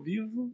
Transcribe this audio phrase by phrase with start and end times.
[0.00, 0.50] ao vivo.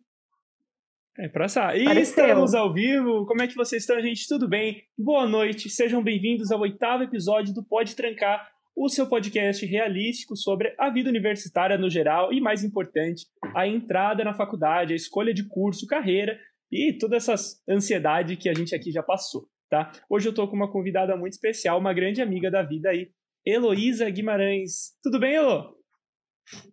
[1.17, 1.75] É pra essa.
[1.77, 3.25] E estamos ao vivo.
[3.27, 4.27] Como é que vocês estão, gente?
[4.27, 4.83] Tudo bem?
[4.99, 5.71] Boa noite.
[5.71, 11.09] Sejam bem-vindos ao oitavo episódio do Pode Trancar, o seu podcast realístico sobre a vida
[11.09, 13.25] universitária no geral e, mais importante,
[13.55, 16.39] a entrada na faculdade, a escolha de curso, carreira
[16.71, 17.35] e toda essa
[17.69, 19.93] ansiedade que a gente aqui já passou, tá?
[20.11, 23.11] Hoje eu tô com uma convidada muito especial, uma grande amiga da vida aí,
[23.47, 24.99] Heloísa Guimarães.
[25.03, 25.77] Tudo bem, Elo?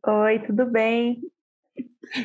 [0.06, 1.22] Oi, tudo bem?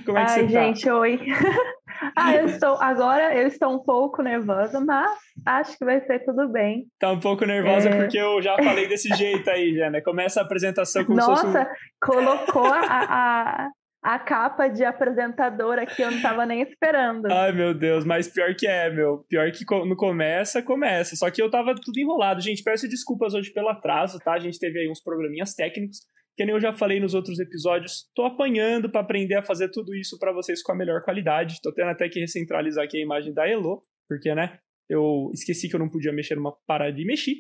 [0.05, 0.97] Como é que Ai, você gente, tá?
[0.97, 1.19] oi.
[2.17, 5.11] ah, eu estou agora eu estou um pouco nervosa, mas
[5.47, 6.87] acho que vai ser tudo bem.
[6.99, 7.97] Tá um pouco nervosa É.
[7.97, 10.01] porque eu já falei desse jeito aí, já, né?
[10.01, 11.53] Começa a apresentação como se fosse um...
[11.53, 13.71] Nossa, colocou a, a,
[14.03, 17.27] a capa de apresentadora que eu não estava nem esperando.
[17.31, 19.25] Ai, meu Deus, mas pior que é, meu.
[19.29, 21.17] Pior que não começa, começa.
[21.17, 22.41] Só que eu tava tudo enrolado.
[22.41, 24.33] Gente, peço desculpas hoje pelo atraso, tá?
[24.33, 25.99] A gente teve aí uns probleminhas técnicos.
[26.39, 28.09] Que nem eu já falei nos outros episódios.
[28.15, 31.59] Tô apanhando pra aprender a fazer tudo isso pra vocês com a melhor qualidade.
[31.61, 34.57] Tô tendo até que recentralizar aqui a imagem da Elo, porque, né?
[34.89, 37.35] Eu esqueci que eu não podia mexer numa parada de mexer.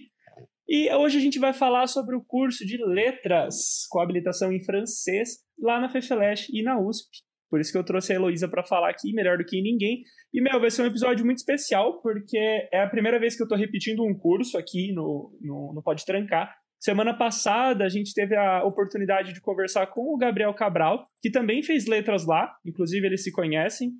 [0.68, 5.44] E hoje a gente vai falar sobre o curso de letras com habilitação em francês
[5.62, 7.08] lá na FEFELESH e na USP.
[7.48, 10.02] Por isso que eu trouxe a Heloísa para falar aqui, melhor do que ninguém.
[10.34, 12.36] E, meu, vai ser um episódio muito especial, porque
[12.72, 16.04] é a primeira vez que eu tô repetindo um curso aqui no, no, no Pode
[16.04, 16.52] Trancar.
[16.80, 21.62] Semana passada, a gente teve a oportunidade de conversar com o Gabriel Cabral, que também
[21.62, 22.54] fez letras lá.
[22.64, 23.92] Inclusive, eles se conhecem.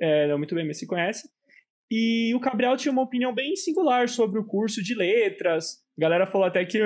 [0.00, 1.30] É, não muito bem, mas se conhecem.
[1.90, 5.82] E o Gabriel tinha uma opinião bem singular sobre o curso de letras.
[5.98, 6.80] A galera falou até que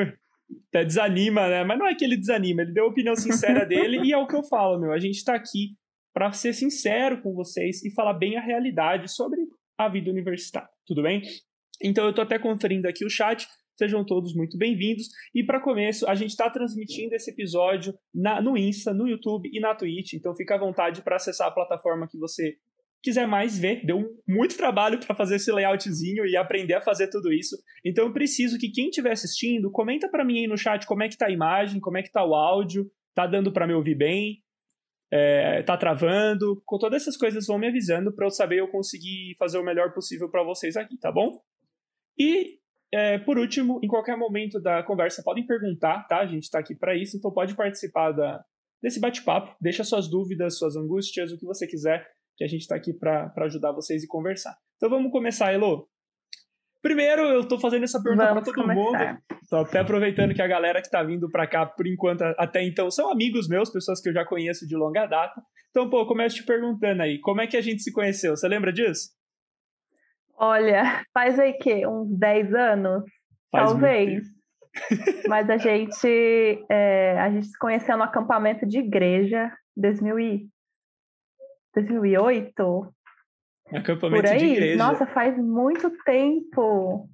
[0.69, 1.64] até desanima, né?
[1.64, 4.27] Mas não é que ele desanima, ele deu a opinião sincera dele e é o
[4.27, 4.92] que eu falo, meu.
[4.92, 5.77] A gente tá aqui
[6.12, 9.41] para ser sincero com vocês e falar bem a realidade sobre
[9.78, 11.23] a vida universitária, tudo bem?
[11.83, 13.47] Então eu tô até conferindo aqui o chat.
[13.79, 15.09] Sejam todos muito bem-vindos.
[15.33, 19.61] E para começo, a gente está transmitindo esse episódio na- no Insta, no YouTube e
[19.61, 20.15] na Twitch.
[20.15, 22.57] Então fica à vontade para acessar a plataforma que você
[23.01, 23.87] quiser mais ver.
[23.87, 27.57] Deu muito trabalho para fazer esse layoutzinho e aprender a fazer tudo isso.
[27.85, 31.08] Então eu preciso que quem estiver assistindo, comenta para mim aí no chat como é
[31.08, 33.95] que tá a imagem, como é que tá o áudio, tá dando para me ouvir
[33.95, 34.42] bem,
[35.08, 39.36] é, tá travando, com todas essas coisas vão me avisando para eu saber eu conseguir
[39.39, 41.41] fazer o melhor possível para vocês aqui, tá bom?
[42.19, 42.58] E
[42.93, 46.19] é, por último, em qualquer momento da conversa podem perguntar, tá?
[46.21, 48.43] A gente tá aqui para isso, então pode participar da,
[48.83, 52.07] desse bate-papo, deixa suas dúvidas, suas angústias, o que você quiser,
[52.37, 54.57] que a gente tá aqui para ajudar vocês e conversar.
[54.77, 55.89] Então vamos começar, Elo.
[56.81, 58.93] Primeiro, eu tô fazendo essa pergunta para todo mundo.
[58.93, 59.23] começar.
[59.51, 62.91] Tô até aproveitando que a galera que tá vindo pra cá, por enquanto, até então,
[62.91, 65.43] são amigos meus, pessoas que eu já conheço de longa data.
[65.70, 68.37] Então, pô, eu começo te perguntando aí, como é que a gente se conheceu?
[68.37, 69.11] Você lembra disso?
[70.39, 73.05] Olha, faz aí que uns 10 anos,
[73.51, 74.25] Faz talvez.
[75.29, 80.49] Mas a gente é, a gente se conheceu no acampamento de igreja 2000 e
[81.75, 82.95] 2008,
[83.75, 84.53] Acampamento por de aí.
[84.53, 84.77] igreja.
[84.79, 87.09] Nossa, faz muito tempo.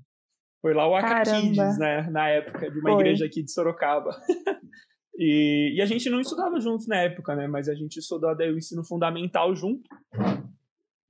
[0.60, 1.22] Foi lá o.
[1.24, 2.08] Kids, né?
[2.10, 3.00] Na época, de uma Foi.
[3.00, 4.10] igreja aqui de Sorocaba.
[5.18, 7.46] e, e a gente não estudava juntos na época, né?
[7.46, 9.82] Mas a gente estudou daí o ensino fundamental junto.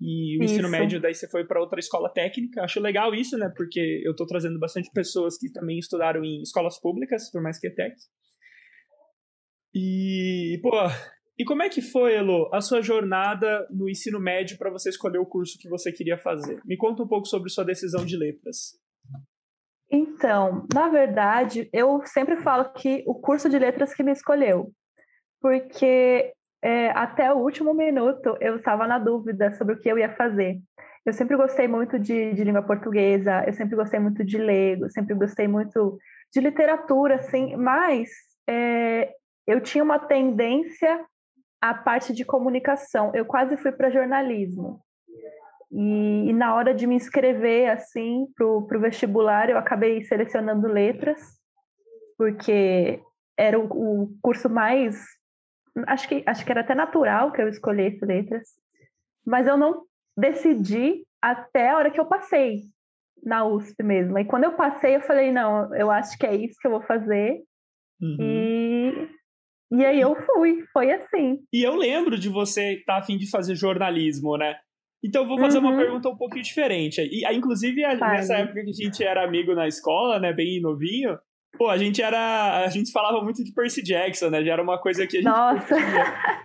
[0.00, 0.71] E o ensino Isso.
[0.71, 2.62] médio, daí você foi para outra escola técnica.
[2.62, 3.50] Acho legal isso, né?
[3.56, 7.69] Porque eu tô trazendo bastante pessoas que também estudaram em escolas públicas, por mais que
[7.69, 7.94] é tech.
[9.75, 10.71] E, pô,
[11.38, 15.19] e como é que foi, Elo, a sua jornada no ensino médio para você escolher
[15.19, 16.60] o curso que você queria fazer?
[16.65, 18.78] Me conta um pouco sobre sua decisão de letras.
[19.91, 24.72] Então, na verdade, eu sempre falo que o curso de letras que me escolheu,
[25.41, 26.33] porque
[26.65, 30.59] é, até o último minuto eu estava na dúvida sobre o que eu ia fazer.
[31.05, 34.89] Eu sempre gostei muito de, de língua portuguesa, eu sempre gostei muito de ler, eu
[34.89, 35.99] sempre gostei muito
[36.33, 38.09] de literatura, assim, mas
[38.49, 39.13] é,
[39.47, 41.05] eu tinha uma tendência
[41.61, 43.13] à parte de comunicação.
[43.15, 44.81] Eu quase fui para jornalismo.
[45.71, 51.21] E, e na hora de me inscrever assim para o vestibular, eu acabei selecionando letras,
[52.17, 53.03] porque
[53.37, 55.05] era o, o curso mais.
[55.87, 58.49] Acho que, acho que era até natural que eu escolhesse letras,
[59.27, 59.84] mas eu não
[60.16, 62.63] decidi até a hora que eu passei
[63.22, 64.19] na USP mesmo.
[64.19, 66.83] E quando eu passei, eu falei: não, eu acho que é isso que eu vou
[66.83, 67.43] fazer.
[68.01, 68.16] Uhum.
[68.21, 69.09] E,
[69.72, 71.41] e aí eu fui, foi assim.
[71.53, 74.57] E eu lembro de você estar tá a fim de fazer jornalismo, né?
[75.03, 75.69] Então eu vou fazer Uhum.
[75.69, 77.01] uma pergunta um pouquinho diferente.
[77.01, 80.33] E, inclusive, a- nessa época que a gente era amigo na escola, né?
[80.33, 81.19] Bem novinho,
[81.59, 82.65] pô, a gente era.
[82.65, 84.45] A gente falava muito de Percy Jackson, né?
[84.45, 85.74] Já era uma coisa que a gente Nossa,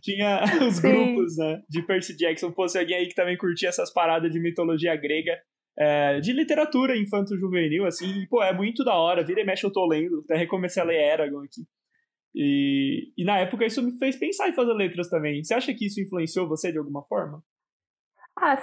[0.02, 0.82] tinha os Sim.
[0.82, 1.62] grupos, né?
[1.70, 2.52] De Percy Jackson.
[2.52, 5.38] Pô, se alguém aí que também curtia essas paradas de mitologia grega.
[5.78, 9.24] é, de literatura infanto-juvenil, assim, e, pô, é muito da hora.
[9.24, 11.62] Vira e mexe eu tô lendo, até recomecei a ler Eragon aqui.
[12.36, 15.44] E, e na época isso me fez pensar em fazer letras também.
[15.44, 17.42] Você acha que isso influenciou você de alguma forma?
[18.38, 18.58] Ah,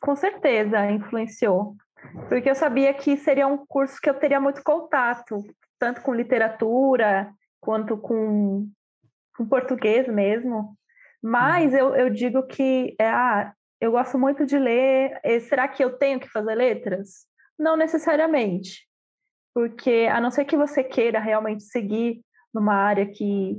[0.00, 1.74] com certeza influenciou.
[2.28, 5.36] Porque eu sabia que seria um curso que eu teria muito contato,
[5.82, 8.68] tanto com literatura quanto com,
[9.36, 10.76] com português mesmo.
[11.20, 11.78] Mas uhum.
[11.78, 15.20] eu, eu digo que é, ah, eu gosto muito de ler.
[15.48, 17.26] Será que eu tenho que fazer letras?
[17.58, 18.86] Não necessariamente.
[19.52, 22.20] Porque a não ser que você queira realmente seguir
[22.54, 23.56] numa área que,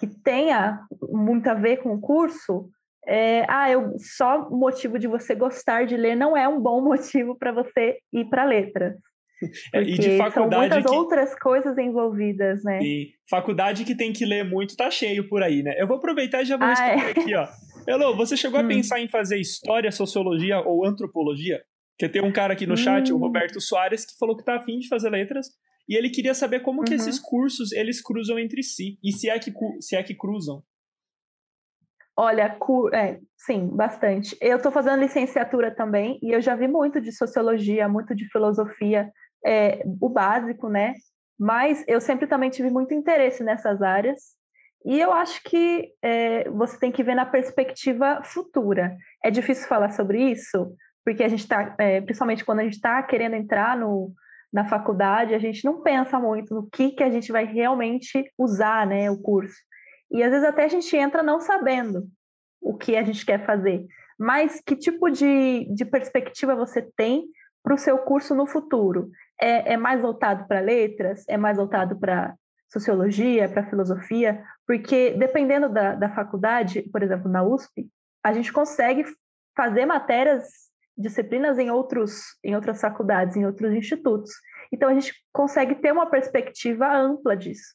[0.00, 2.68] que tenha muito a ver com o curso,
[3.06, 6.80] é, ah, eu, só o motivo de você gostar de ler não é um bom
[6.82, 8.96] motivo para você ir para letras.
[9.74, 10.96] É, e de faculdade são muitas que...
[10.96, 12.80] outras coisas envolvidas, né?
[12.82, 15.74] E faculdade que tem que ler muito tá cheio por aí, né?
[15.78, 17.10] Eu vou aproveitar e já vou ah, responder é.
[17.10, 17.46] aqui, ó.
[17.86, 18.64] Elô, você chegou hum.
[18.64, 21.60] a pensar em fazer história, sociologia ou antropologia?
[21.96, 23.16] Porque tem um cara aqui no chat, hum.
[23.16, 25.48] o Roberto Soares, que falou que tá afim de fazer letras
[25.88, 26.84] e ele queria saber como uhum.
[26.84, 30.62] que esses cursos eles cruzam entre si e se é que, se é que cruzam.
[32.16, 32.56] Olha,
[32.92, 34.36] é, sim, bastante.
[34.40, 39.10] Eu estou fazendo licenciatura também e eu já vi muito de sociologia, muito de filosofia,
[39.44, 40.94] é, o básico, né?
[41.38, 44.34] Mas eu sempre também tive muito interesse nessas áreas
[44.84, 48.96] e eu acho que é, você tem que ver na perspectiva futura.
[49.24, 50.74] É difícil falar sobre isso,
[51.04, 54.12] porque a gente está, é, principalmente quando a gente está querendo entrar no,
[54.52, 58.86] na faculdade, a gente não pensa muito no que, que a gente vai realmente usar,
[58.86, 59.56] né, o curso.
[60.10, 62.06] E às vezes até a gente entra não sabendo
[62.60, 63.86] o que a gente quer fazer.
[64.18, 67.24] Mas que tipo de, de perspectiva você tem
[67.62, 69.10] para o seu curso no futuro?
[69.40, 71.24] É, é mais voltado para letras?
[71.28, 72.34] É mais voltado para
[72.72, 74.42] sociologia, para filosofia?
[74.66, 77.88] Porque dependendo da, da faculdade, por exemplo, na USP,
[78.22, 79.04] a gente consegue
[79.56, 80.48] fazer matérias,
[80.96, 84.30] disciplinas em, outros, em outras faculdades, em outros institutos.
[84.72, 87.74] Então a gente consegue ter uma perspectiva ampla disso.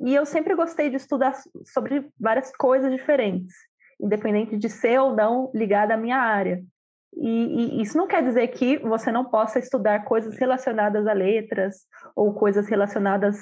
[0.00, 3.54] E eu sempre gostei de estudar sobre várias coisas diferentes,
[3.98, 6.62] independente de ser ou não ligada à minha área.
[7.16, 11.86] E, e, isso não quer dizer que você não possa estudar coisas relacionadas a letras
[12.14, 13.38] ou coisas relacionadas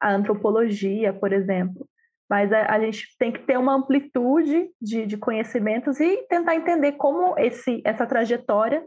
[0.00, 1.86] à antropologia, por exemplo.
[2.28, 6.92] Mas a, a gente tem que ter uma amplitude de, de conhecimentos e tentar entender
[6.92, 8.84] como esse, essa trajetória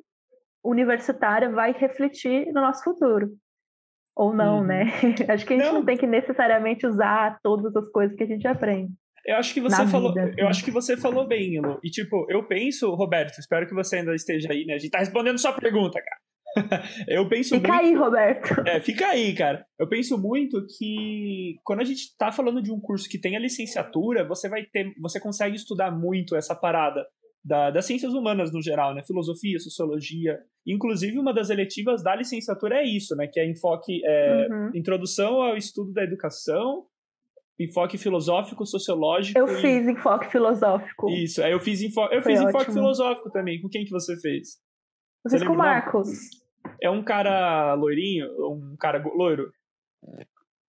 [0.64, 3.32] universitária vai refletir no nosso futuro
[4.16, 4.66] ou não, uhum.
[4.66, 4.84] né?
[5.30, 5.74] Acho que a gente não.
[5.76, 5.86] não.
[5.86, 8.94] tem que necessariamente usar todas as coisas que a gente aprende.
[9.26, 10.44] Eu acho que você falou, vida, eu assim.
[10.48, 11.80] acho que você falou bem, Elo.
[11.84, 14.74] E tipo, eu penso, Roberto, espero que você ainda esteja aí, né?
[14.74, 16.22] A gente tá respondendo sua pergunta, cara.
[17.08, 17.86] eu penso fica muito...
[17.86, 18.68] aí, Roberto.
[18.68, 19.66] É, fica aí, cara.
[19.80, 23.40] Eu penso muito que quando a gente tá falando de um curso que tem a
[23.40, 27.06] licenciatura, você vai ter, você consegue estudar muito essa parada
[27.44, 29.04] da, das ciências humanas no geral, né?
[29.04, 30.38] Filosofia, sociologia.
[30.66, 33.28] Inclusive, uma das eletivas da licenciatura é isso, né?
[33.28, 34.72] Que é enfoque, é, uhum.
[34.76, 36.86] introdução ao estudo da educação,
[37.64, 39.38] enfoque filosófico, sociológico.
[39.38, 39.62] Eu e...
[39.62, 41.10] fiz enfoque filosófico.
[41.10, 42.02] Isso, aí eu fiz, info...
[42.12, 43.62] eu fiz enfoque filosófico também.
[43.62, 44.60] Com quem que você fez?
[45.24, 46.10] Você fiz com o Marcos.
[46.82, 48.28] É um cara loirinho?
[48.50, 49.52] Um cara loiro?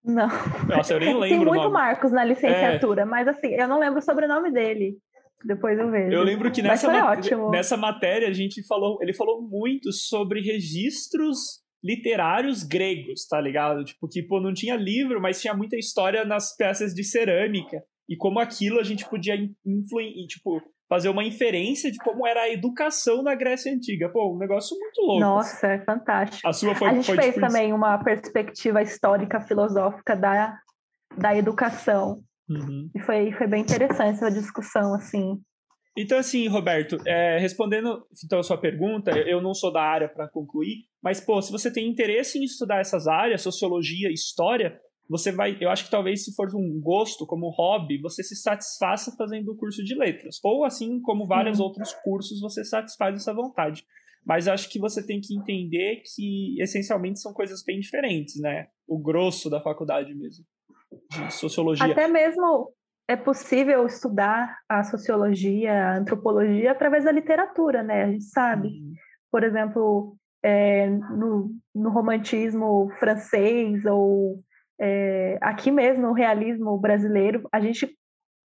[0.05, 0.29] Não.
[0.69, 1.29] Nossa, eu nem lembro.
[1.29, 3.05] Tem muito Marcos na licenciatura, é...
[3.05, 4.99] mas assim, eu não lembro o sobrenome dele.
[5.45, 6.13] Depois eu vejo.
[6.13, 11.62] Eu lembro que nessa, mat nessa matéria a gente falou, ele falou muito sobre registros
[11.83, 13.85] literários gregos, tá ligado?
[13.85, 17.83] Tipo, que pô, não tinha livro, mas tinha muita história nas peças de cerâmica.
[18.09, 19.35] E como aquilo a gente podia
[19.65, 24.11] influir, tipo, fazer uma inferência de como era a educação na Grécia Antiga.
[24.11, 25.21] Pô, um negócio muito louco.
[25.21, 26.47] Nossa, é fantástico.
[26.47, 30.59] A sua foi A gente foi, fez também uma perspectiva histórica, filosófica da,
[31.17, 32.23] da educação.
[32.49, 32.91] Uhum.
[32.95, 35.41] E foi, foi bem interessante essa discussão, assim.
[35.97, 40.29] Então, assim, Roberto, é, respondendo então a sua pergunta, eu não sou da área para
[40.29, 45.59] concluir, mas, pô, se você tem interesse em estudar essas áreas, sociologia, história, você vai,
[45.61, 49.57] eu acho que talvez se for um gosto, como hobby, você se satisfaça fazendo o
[49.57, 50.39] curso de letras.
[50.43, 51.67] Ou assim como vários uhum.
[51.67, 53.85] outros cursos, você satisfaz essa vontade.
[54.25, 58.69] Mas acho que você tem que entender que essencialmente são coisas bem diferentes, né?
[58.87, 60.47] O grosso da faculdade mesmo
[61.11, 61.85] de sociologia.
[61.85, 62.73] Até mesmo
[63.09, 68.05] é possível estudar a sociologia, a antropologia através da literatura, né?
[68.05, 68.69] A gente sabe.
[68.69, 68.95] Uhum.
[69.31, 74.43] Por exemplo, é, no, no, romantismo francês ou
[74.81, 77.97] é, aqui mesmo no realismo brasileiro, a gente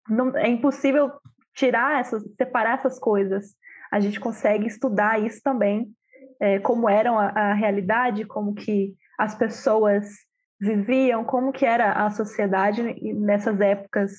[0.10, 1.12] não é impossível
[1.56, 3.56] tirar essas, separar essas coisas.
[3.92, 5.88] A gente consegue estudar isso também,
[6.40, 10.08] é, como eram a, a realidade, como que as pessoas
[10.60, 12.82] viviam, como que era a sociedade
[13.14, 14.12] nessas épocas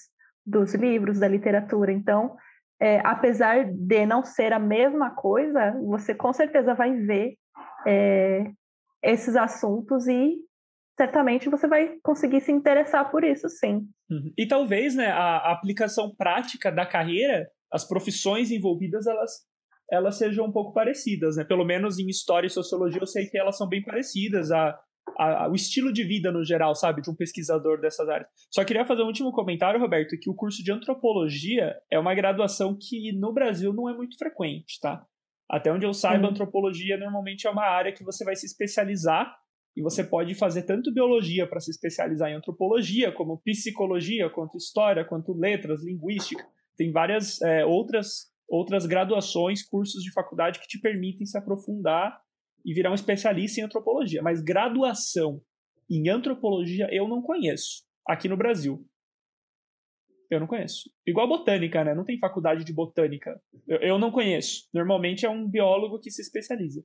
[0.48, 1.92] dos livros, da literatura.
[1.92, 2.36] Então,
[2.80, 7.34] é, apesar de não ser a mesma coisa, você com certeza vai ver
[7.86, 8.50] é,
[9.02, 10.36] esses assuntos e
[10.96, 13.86] certamente você vai conseguir se interessar por isso, sim.
[14.10, 14.32] Uhum.
[14.36, 19.30] E talvez, né, a, a, aplicação prática da carreira, as profissões envolvidas, elas,
[19.90, 21.44] elas sejam um pouco parecidas, né?
[21.44, 24.50] Pelo menos em história e sociologia eu sei que elas são bem parecidas.
[24.50, 24.76] A,
[25.18, 28.28] a, o estilo de vida no geral, sabe, de um pesquisador dessas áreas.
[28.50, 32.76] Só queria fazer um último comentário, Roberto, que o curso de antropologia é uma graduação
[32.80, 35.04] que no Brasil não é muito frequente, tá?
[35.50, 36.30] Até onde eu saiba, uhum.
[36.30, 39.34] antropologia normalmente é uma área que você vai se especializar
[39.76, 45.04] e você pode fazer tanto biologia para se especializar em antropologia, como psicologia, quanto história,
[45.04, 46.44] quanto letras, linguística.
[46.76, 52.20] Tem várias é, outras, outras graduações, cursos de faculdade que te permitem se aprofundar
[52.64, 54.22] e virar um especialista em antropologia.
[54.22, 55.40] Mas graduação
[55.90, 58.84] em antropologia eu não conheço aqui no Brasil.
[60.30, 60.90] Eu não conheço.
[61.06, 61.94] Igual botânica, né?
[61.94, 63.40] Não tem faculdade de botânica.
[63.66, 64.68] Eu, eu não conheço.
[64.74, 66.84] Normalmente é um biólogo que se especializa.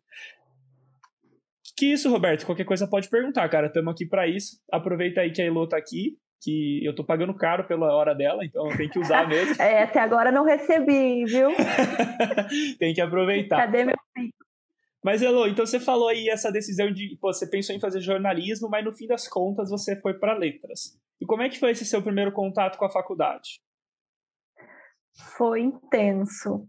[1.75, 2.46] Que isso, Roberto?
[2.46, 3.68] Qualquer coisa pode perguntar, cara.
[3.68, 4.62] Estamos aqui para isso.
[4.72, 8.46] Aproveita aí que a Elô tá aqui, que eu tô pagando caro pela hora dela,
[8.46, 9.56] então tem que usar mesmo.
[9.62, 11.50] é, até agora não recebi, viu?
[12.80, 13.58] tem que aproveitar.
[13.58, 13.96] Cadê meu?
[15.04, 18.70] Mas, Elô, então você falou aí essa decisão de, pô, você pensou em fazer jornalismo,
[18.70, 20.98] mas no fim das contas você foi para letras.
[21.20, 23.62] E como é que foi esse seu primeiro contato com a faculdade?
[25.38, 26.68] Foi intenso.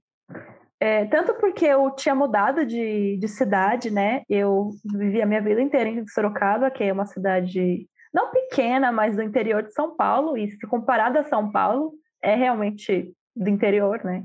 [0.81, 4.23] É, tanto porque eu tinha mudado de, de cidade, né?
[4.29, 9.17] Eu vivi a minha vida inteira em Sorocaba, que é uma cidade não pequena, mas
[9.17, 14.05] do interior de São Paulo, e se comparado a São Paulo, é realmente do interior,
[14.05, 14.25] né?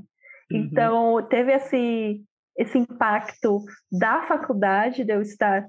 [0.50, 0.58] Uhum.
[0.58, 2.22] Então, teve esse,
[2.56, 5.66] esse impacto da faculdade, de eu estar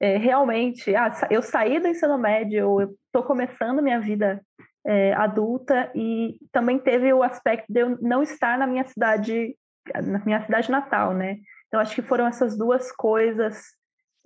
[0.00, 0.94] é, realmente.
[0.94, 4.40] Ah, eu saí do ensino médio, eu estou começando minha vida
[4.86, 9.56] é, adulta, e também teve o aspecto de eu não estar na minha cidade,
[9.94, 11.38] na minha cidade natal, né?
[11.66, 13.62] Então, acho que foram essas duas coisas,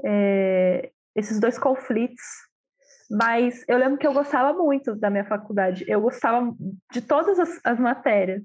[0.04, 2.22] é, esses dois conflitos.
[3.10, 6.54] Mas eu lembro que eu gostava muito da minha faculdade, eu gostava
[6.92, 8.42] de todas as, as matérias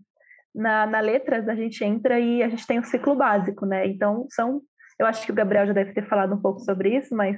[0.56, 3.86] na, na letras a gente entra e a gente tem o um ciclo básico, né?
[3.86, 4.62] Então são,
[4.98, 7.38] eu acho que o Gabriel já deve ter falado um pouco sobre isso, mas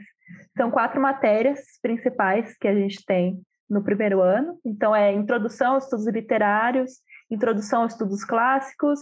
[0.56, 4.60] são quatro matérias principais que a gente tem no primeiro ano.
[4.64, 9.00] Então é introdução aos estudos literários, introdução aos estudos clássicos,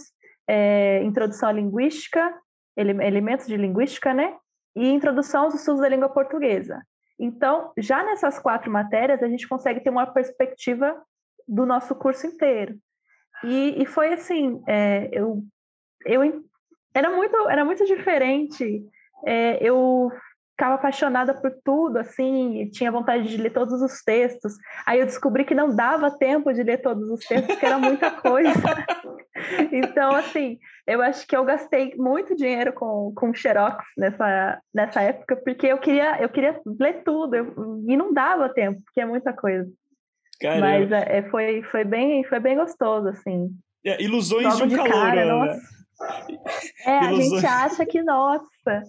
[0.48, 2.32] é, introdução à linguística,
[2.76, 4.34] ele, elementos de linguística, né?
[4.74, 6.82] E introdução aos estudos da língua portuguesa.
[7.18, 10.94] Então, já nessas quatro matérias, a gente consegue ter uma perspectiva
[11.48, 12.76] do nosso curso inteiro.
[13.44, 15.42] E, e foi assim, é, eu,
[16.04, 16.42] eu
[16.94, 18.82] era muito, era muito diferente.
[19.26, 20.10] É, eu
[20.56, 24.54] ficava apaixonada por tudo, assim, tinha vontade de ler todos os textos.
[24.86, 28.10] Aí eu descobri que não dava tempo de ler todos os textos, porque era muita
[28.10, 28.50] coisa.
[29.70, 35.36] então, assim, eu acho que eu gastei muito dinheiro com, com Xerox nessa, nessa época,
[35.36, 39.34] porque eu queria, eu queria ler tudo, eu, e não dava tempo, porque é muita
[39.34, 39.70] coisa.
[40.40, 40.66] Caramba.
[40.66, 43.48] Mas é, é, foi, foi, bem, foi bem gostoso, assim.
[43.84, 45.60] É, ilusões Logo de um de calor, cara, né?
[46.86, 47.32] É, ilusões...
[47.32, 48.82] a gente acha que, nossa.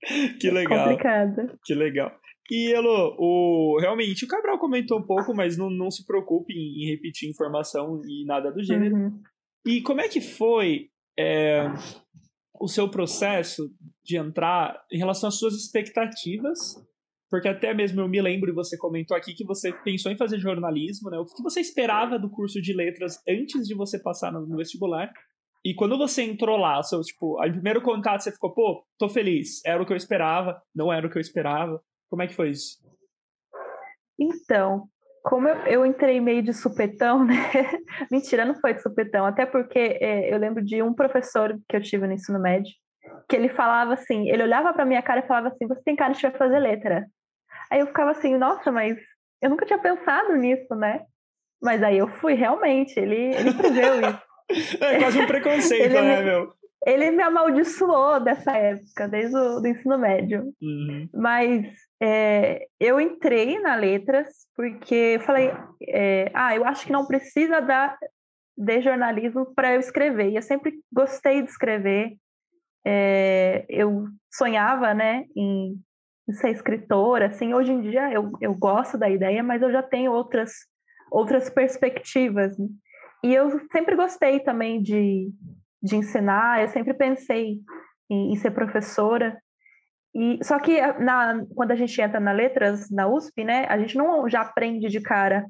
[0.40, 0.84] Que legal.
[0.84, 1.58] Complicado.
[1.64, 2.12] Que legal.
[2.50, 6.84] E, Elo, o, realmente, o Cabral comentou um pouco, mas não, não se preocupe em,
[6.84, 8.94] em repetir informação e nada do gênero.
[8.94, 9.20] Uhum.
[9.66, 10.88] E como é que foi
[11.18, 11.66] é,
[12.58, 13.70] o seu processo
[14.04, 16.58] de entrar em relação às suas expectativas
[17.30, 20.38] porque até mesmo eu me lembro, e você comentou aqui, que você pensou em fazer
[20.38, 21.18] jornalismo, né?
[21.18, 25.12] O que você esperava do curso de letras antes de você passar no, vestibular?
[25.64, 29.62] E quando você entrou lá, seu, tipo, aí primeiro contato você ficou, pô, tô feliz,
[29.66, 31.80] era o que eu esperava, não era o que eu esperava.
[32.08, 32.78] Como é que foi isso?
[34.18, 34.88] Então,
[35.22, 37.34] como eu, eu entrei meio de supetão, né?
[38.10, 41.82] Mentira, não foi de supetão, até porque é, eu lembro de um professor que eu
[41.82, 42.72] tive no ensino médio,
[43.28, 46.14] que ele falava assim, ele olhava para minha cara e falava assim, você tem cara
[46.14, 47.04] de fazer letra.
[47.70, 48.96] Aí eu ficava assim, nossa, mas
[49.42, 51.02] eu nunca tinha pensado nisso, né?
[51.60, 54.28] Mas aí eu fui, realmente, ele, ele preveu isso.
[54.80, 56.54] É quase um preconceito, né, me, meu?
[56.86, 60.54] Ele me amaldiçoou dessa época, desde o do ensino médio.
[60.62, 61.06] Uhum.
[61.12, 61.66] Mas
[62.00, 65.52] é, eu entrei na letras porque eu falei,
[65.86, 67.98] é, ah, eu acho que não precisa dar
[68.56, 70.30] de jornalismo para eu escrever.
[70.30, 72.16] E eu sempre gostei de escrever.
[72.86, 75.78] É, eu sonhava, né, em
[76.32, 80.12] ser escritora, assim, hoje em dia eu, eu gosto da ideia, mas eu já tenho
[80.12, 80.52] outras,
[81.10, 82.56] outras perspectivas.
[82.58, 82.66] Né?
[83.24, 85.30] E eu sempre gostei também de,
[85.82, 87.58] de ensinar, eu sempre pensei
[88.10, 89.40] em, em ser professora.
[90.14, 93.96] E, só que na, quando a gente entra na letras, na USP, né, a gente
[93.96, 95.46] não já aprende de cara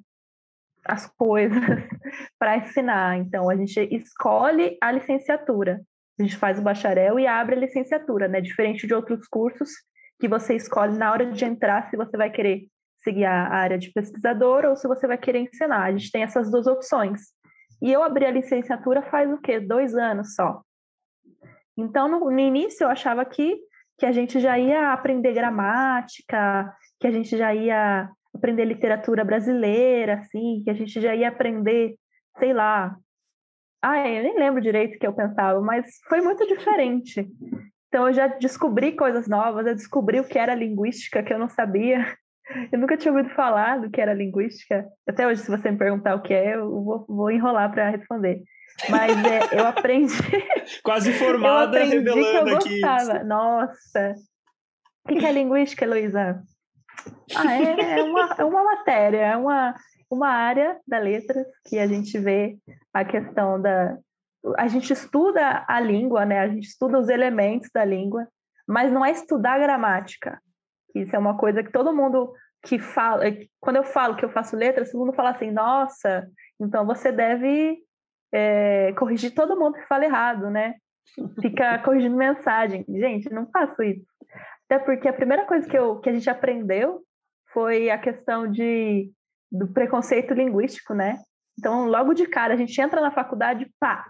[0.85, 1.59] as coisas
[2.39, 3.19] para ensinar.
[3.19, 5.81] Então, a gente escolhe a licenciatura.
[6.19, 8.41] A gente faz o bacharel e abre a licenciatura, né?
[8.41, 9.71] Diferente de outros cursos
[10.19, 12.67] que você escolhe na hora de entrar se você vai querer
[13.03, 15.85] seguir a área de pesquisador ou se você vai querer ensinar.
[15.85, 17.21] A gente tem essas duas opções.
[17.81, 19.61] E eu abri a licenciatura faz o quê?
[19.61, 20.63] Dois anos só.
[21.77, 23.57] Então, no, no início, eu achava que,
[23.97, 30.15] que a gente já ia aprender gramática, que a gente já ia aprender literatura brasileira,
[30.15, 31.95] assim, que a gente já ia aprender,
[32.39, 32.97] sei lá.
[33.81, 37.29] Ah, eu nem lembro direito o que eu pensava, mas foi muito diferente.
[37.89, 41.49] Então, eu já descobri coisas novas, eu descobri o que era linguística, que eu não
[41.49, 42.07] sabia.
[42.73, 44.87] Eu nunca tinha ouvido falar do que era linguística.
[45.07, 48.43] Até hoje, se você me perguntar o que é, eu vou, vou enrolar para responder.
[48.89, 50.15] Mas é, eu aprendi.
[50.83, 52.81] Quase formada, revelando aqui.
[53.27, 54.15] Nossa!
[55.05, 56.43] O que é linguística, Luísa?
[57.35, 59.75] Ah, é, é, uma, é uma matéria, é uma,
[60.11, 62.57] uma área da letras que a gente vê
[62.93, 63.97] a questão da.
[64.57, 66.41] A gente estuda a língua, né?
[66.41, 68.27] A gente estuda os elementos da língua,
[68.67, 70.41] mas não é estudar a gramática.
[70.95, 73.25] Isso é uma coisa que todo mundo que fala.
[73.61, 76.29] Quando eu falo que eu faço letras, todo mundo fala assim: nossa,
[76.61, 77.79] então você deve
[78.33, 80.75] é, corrigir todo mundo que fala errado, né?
[81.41, 82.85] Fica corrigindo mensagem.
[82.89, 84.05] Gente, não faço isso.
[84.69, 87.03] Até porque a primeira coisa que, eu, que a gente aprendeu
[87.53, 89.11] foi a questão de,
[89.51, 91.19] do preconceito linguístico, né?
[91.59, 94.07] Então, logo de cara, a gente entra na faculdade, pá,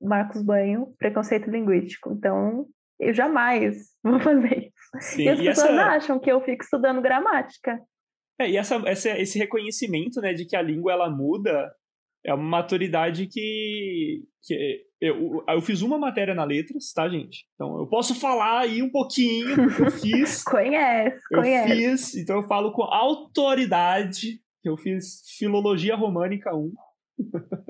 [0.00, 2.12] Marcos Banho, preconceito linguístico.
[2.12, 2.66] Então,
[3.00, 5.12] eu jamais vou fazer isso.
[5.14, 5.84] Sim, e as e pessoas essa...
[5.84, 7.78] acham que eu fico estudando gramática.
[8.38, 11.70] É, e essa, essa, esse reconhecimento, né, de que a língua ela muda,
[12.24, 17.46] é uma maturidade que, que eu, eu fiz uma matéria na letras, tá, gente?
[17.54, 20.42] Então eu posso falar aí um pouquinho, porque eu fiz.
[20.44, 21.74] conhece, eu conhece.
[21.74, 26.72] fiz, então eu falo com autoridade que eu fiz Filologia Românica 1.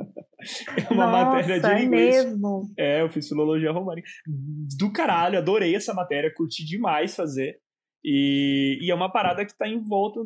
[0.77, 2.17] é uma Nossa, matéria de inglês.
[2.17, 2.73] É mesmo?
[2.77, 4.09] É, eu fiz Filologia Românica.
[4.79, 7.59] Do caralho, adorei essa matéria, curti demais fazer.
[8.05, 10.21] E, e é uma parada que tá em volta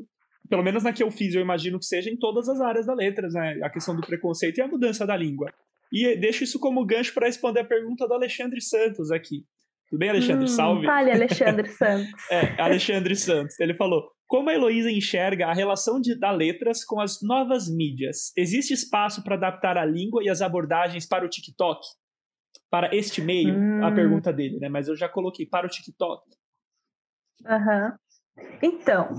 [0.51, 2.93] pelo menos na que eu fiz, eu imagino que seja em todas as áreas da
[2.93, 3.61] letras, né?
[3.63, 5.49] A questão do preconceito e a mudança da língua.
[5.93, 9.45] E deixo isso como gancho para responder a pergunta do Alexandre Santos aqui.
[9.89, 10.45] Tudo bem, Alexandre?
[10.45, 10.87] Hum, Salve.
[10.87, 12.31] Fale, Alexandre Santos.
[12.31, 13.59] é, Alexandre Santos.
[13.61, 18.33] Ele falou: Como a Heloísa enxerga a relação de, da letras com as novas mídias?
[18.37, 21.85] Existe espaço para adaptar a língua e as abordagens para o TikTok?
[22.71, 23.53] Para este meio?
[23.53, 23.85] Hum.
[23.85, 24.69] A pergunta dele, né?
[24.69, 26.23] Mas eu já coloquei para o TikTok.
[27.45, 28.45] Uhum.
[28.63, 29.15] Então,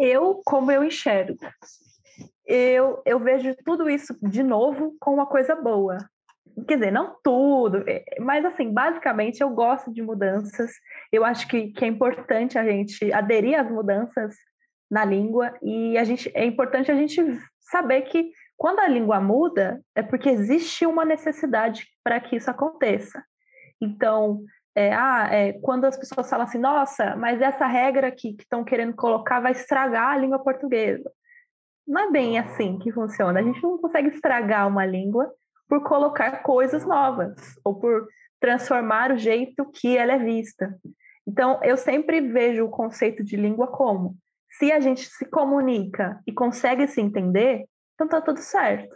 [0.00, 1.36] eu, como eu enxergo,
[2.46, 5.98] eu, eu vejo tudo isso de novo com uma coisa boa.
[6.66, 10.70] Quer dizer, não tudo, é, mas assim, basicamente eu gosto de mudanças.
[11.10, 14.34] Eu acho que, que é importante a gente aderir às mudanças
[14.90, 17.20] na língua e a gente, é importante a gente
[17.60, 23.24] saber que quando a língua muda é porque existe uma necessidade para que isso aconteça.
[23.80, 24.42] Então,
[24.74, 28.62] é, ah, é, quando as pessoas falam assim, nossa, mas essa regra aqui que estão
[28.62, 31.10] querendo colocar vai estragar a língua portuguesa.
[31.86, 33.40] Não é bem assim que funciona.
[33.40, 35.32] A gente não consegue estragar uma língua
[35.68, 38.06] por colocar coisas novas ou por
[38.40, 40.78] transformar o jeito que ela é vista.
[41.26, 44.16] Então, eu sempre vejo o conceito de língua como
[44.52, 48.94] se a gente se comunica e consegue se entender, então tá tudo certo.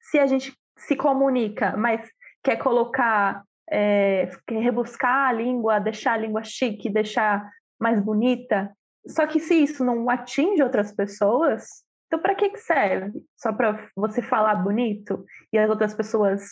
[0.00, 2.08] Se a gente se comunica, mas
[2.42, 7.48] quer colocar é, rebuscar a língua, deixar a língua chique, deixar
[7.80, 8.70] mais bonita.
[9.06, 11.64] Só que se isso não atinge outras pessoas,
[12.12, 13.24] então para que, que serve?
[13.34, 16.42] Só para você falar bonito e as outras pessoas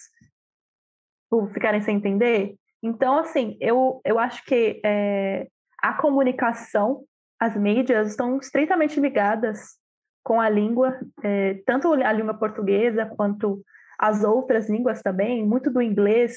[1.53, 2.55] ficarem sem entender?
[2.83, 5.47] Então, assim, eu, eu acho que é,
[5.83, 7.05] a comunicação,
[7.39, 9.79] as mídias estão estreitamente ligadas
[10.25, 13.63] com a língua, é, tanto a língua portuguesa quanto
[13.99, 16.37] as outras línguas também, muito do inglês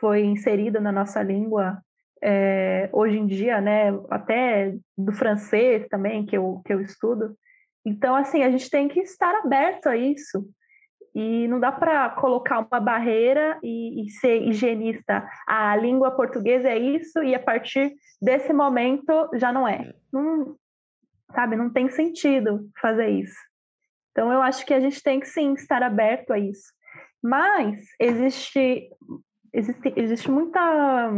[0.00, 1.80] foi inserida na nossa língua
[2.20, 3.90] é, hoje em dia, né?
[4.10, 7.36] Até do francês também, que eu, que eu estudo.
[7.86, 10.44] Então, assim, a gente tem que estar aberto a isso.
[11.14, 15.26] E não dá para colocar uma barreira e, e, ser higienista.
[15.46, 19.94] A língua portuguesa é isso, e a partir desse momento já não é.
[20.12, 20.56] Não,
[21.32, 23.38] sabe, não tem sentido fazer isso.
[24.10, 26.74] Então, eu acho que a gente tem que sim estar aberto a isso.
[27.22, 28.90] Mas existe
[29.56, 31.10] existe, existe muita,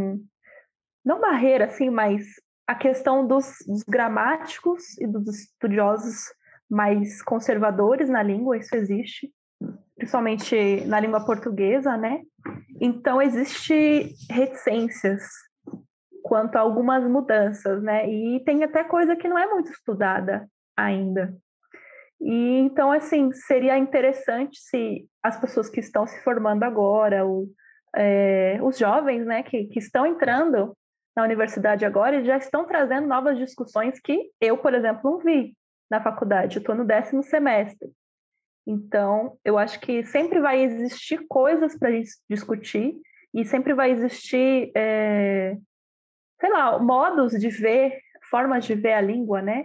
[1.04, 2.24] não barreira, assim, mas
[2.66, 6.32] a questão dos, dos gramáticos e dos estudiosos
[6.70, 9.32] mais conservadores na língua, isso existe,
[9.96, 12.22] principalmente na língua portuguesa, né?
[12.80, 15.22] Então, existe reticências
[16.22, 18.08] quanto a algumas mudanças, né?
[18.08, 21.34] E tem até coisa que não é muito estudada ainda.
[22.20, 27.46] E então, assim, seria interessante se as pessoas que estão se formando agora, ou
[27.96, 30.76] é, os jovens né, que, que estão entrando
[31.16, 35.56] na universidade agora já estão trazendo novas discussões que eu, por exemplo, não vi
[35.90, 36.56] na faculdade.
[36.56, 37.90] Eu estou no décimo semestre.
[38.66, 41.90] Então, eu acho que sempre vai existir coisas para
[42.28, 42.94] discutir
[43.34, 45.56] e sempre vai existir, é,
[46.38, 47.98] sei lá, modos de ver,
[48.30, 49.64] formas de ver a língua, né?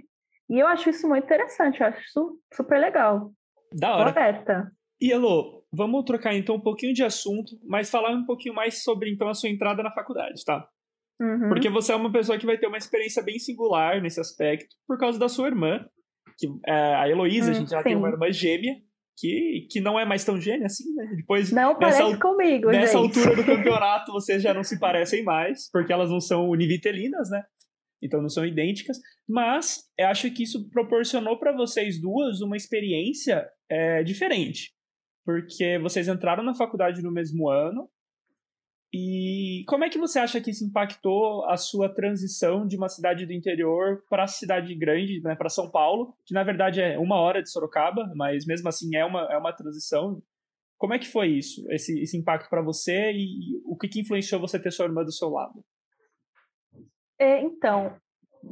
[0.49, 3.31] E eu acho isso muito interessante, eu acho isso super legal.
[3.73, 4.13] Da hora.
[4.13, 4.71] Correta.
[5.01, 9.11] E Elô, vamos trocar então um pouquinho de assunto, mas falar um pouquinho mais sobre
[9.11, 10.65] então a sua entrada na faculdade, tá?
[11.19, 11.49] Uhum.
[11.49, 14.97] Porque você é uma pessoa que vai ter uma experiência bem singular nesse aspecto, por
[14.97, 15.85] causa da sua irmã,
[16.37, 17.83] que é, a Heloísa, a Hum, gente já sim.
[17.83, 18.75] tem uma irmã gêmea,
[19.17, 21.05] que, que não é mais tão gêmea assim, né?
[21.15, 23.19] Depois, Não nessa, parece comigo, nessa gente.
[23.19, 27.43] altura do campeonato, vocês já não se parecem mais, porque elas não são univitelinas, né?
[28.01, 28.97] Então não são idênticas.
[29.27, 34.73] Mas eu acho que isso proporcionou para vocês duas uma experiência é, diferente.
[35.25, 37.87] Porque vocês entraram na faculdade no mesmo ano.
[38.95, 43.25] E como é que você acha que isso impactou a sua transição de uma cidade
[43.25, 47.19] do interior para a cidade grande, né, para São Paulo, que na verdade é uma
[47.19, 50.21] hora de Sorocaba, mas mesmo assim é uma, é uma transição.
[50.77, 54.39] Como é que foi isso, esse, esse impacto para você e o que, que influenciou
[54.39, 55.65] você ter sua irmã do seu lado?
[57.17, 57.95] É, então,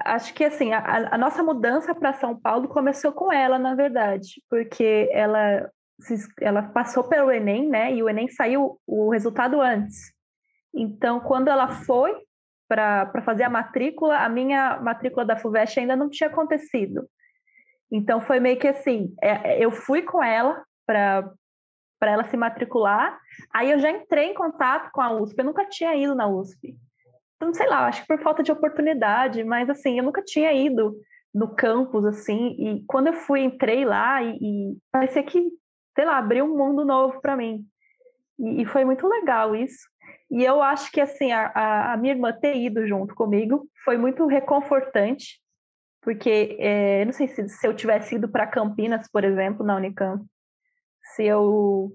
[0.04, 4.42] acho que assim, a, a nossa mudança para São Paulo começou com ela, na verdade,
[4.50, 5.70] porque ela,
[6.40, 7.94] ela passou pelo Enem, né?
[7.94, 10.20] E o Enem saiu o resultado antes.
[10.74, 12.16] Então, quando ela foi
[12.68, 17.08] para fazer a matrícula, a minha matrícula da FUVEST ainda não tinha acontecido.
[17.92, 21.34] Então, foi meio que assim: é, é, eu fui com ela para
[22.02, 23.20] ela se matricular,
[23.54, 26.76] aí eu já entrei em contato com a USP, eu nunca tinha ido na USP
[27.46, 30.96] não sei lá, acho que por falta de oportunidade, mas assim, eu nunca tinha ido
[31.34, 35.50] no campus, assim, e quando eu fui, entrei lá e, e parecia que,
[35.96, 37.66] sei lá, abriu um mundo novo para mim.
[38.38, 39.90] E, e foi muito legal isso.
[40.32, 44.26] E eu acho que, assim, a, a, minha irmã ter ido junto comigo foi muito
[44.26, 45.42] reconfortante,
[46.02, 50.26] porque é, não sei se, se eu tivesse ido para Campinas, por exemplo, na Unicamp,
[51.14, 51.94] se eu.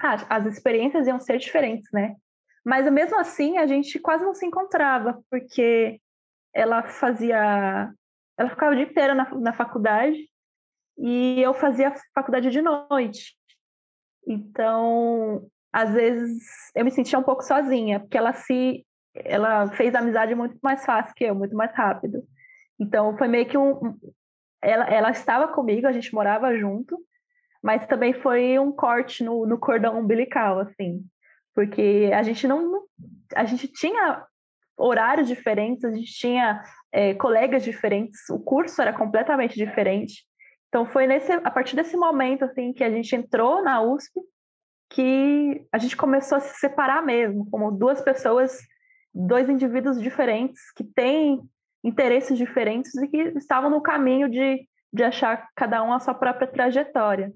[0.00, 2.16] Ah, as experiências iam ser diferentes, né?
[2.64, 6.00] Mas mesmo assim, a gente quase não se encontrava, porque
[6.54, 7.92] ela fazia.
[8.38, 10.16] Ela ficava o dia inteiro na, na faculdade
[10.96, 13.36] e eu fazia faculdade de noite.
[14.26, 15.46] Então,
[15.82, 16.42] às vezes,
[16.74, 18.84] eu me sentia um pouco sozinha, porque ela se.
[19.14, 22.22] Ela fez amizade muito mais fácil que eu, muito mais rápido.
[22.78, 23.96] Então, foi meio que um.
[24.62, 26.98] Ela, ela estava comigo, a gente morava junto,
[27.62, 31.04] mas também foi um corte no, no cordão umbilical, assim
[31.58, 32.84] porque a gente não
[33.34, 34.24] a gente tinha
[34.76, 36.62] horários diferentes a gente tinha
[36.92, 40.24] é, colegas diferentes o curso era completamente diferente
[40.68, 44.20] então foi nesse a partir desse momento assim que a gente entrou na USP
[44.90, 48.58] que a gente começou a se separar mesmo como duas pessoas
[49.14, 51.40] dois indivíduos diferentes que têm
[51.84, 56.46] interesses diferentes e que estavam no caminho de, de achar cada um a sua própria
[56.46, 57.32] trajetória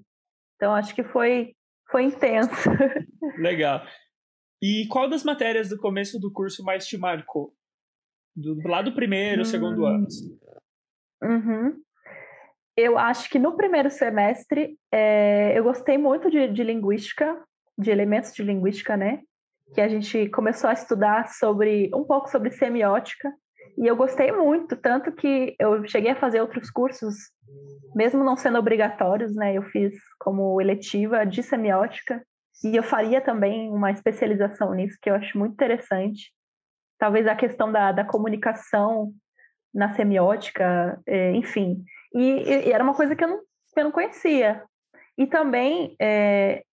[0.55, 1.53] então acho que foi
[1.91, 2.69] foi intenso
[3.37, 3.81] Legal.
[4.61, 7.53] E qual das matérias do começo do curso mais te marcou?
[8.35, 9.45] Do, lá do primeiro, Hum.
[9.45, 10.07] segundo ano.
[11.21, 11.81] Uhum.
[12.75, 17.39] Eu acho que no primeiro semestre é, eu gostei muito de, de linguística,
[17.77, 19.21] de elementos de linguística, né?
[19.73, 23.31] Que a gente começou a estudar sobre um pouco sobre semiótica
[23.77, 27.15] e eu gostei muito, tanto que eu cheguei a fazer outros cursos,
[27.95, 29.55] mesmo não sendo obrigatórios, né?
[29.55, 32.23] Eu fiz como eletiva de semiótica
[32.63, 36.31] e eu faria também uma especialização nisso, que eu acho muito interessante.
[36.97, 39.11] Talvez a questão da, da comunicação
[39.73, 41.83] na semiótica, é, enfim.
[42.13, 44.63] E, e, era uma coisa que eu não, que eu não conhecia.
[45.17, 46.63] E também, é,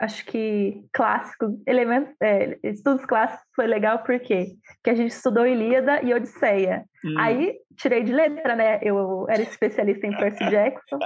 [0.00, 6.00] acho que clássico, elementos, é, estudos clássicos foi legal porque que a gente estudou Ilíada
[6.02, 6.84] e Odisseia.
[7.04, 7.14] Hum.
[7.18, 8.78] Aí tirei de letra, né?
[8.82, 10.98] Eu era especialista em Percy Jackson.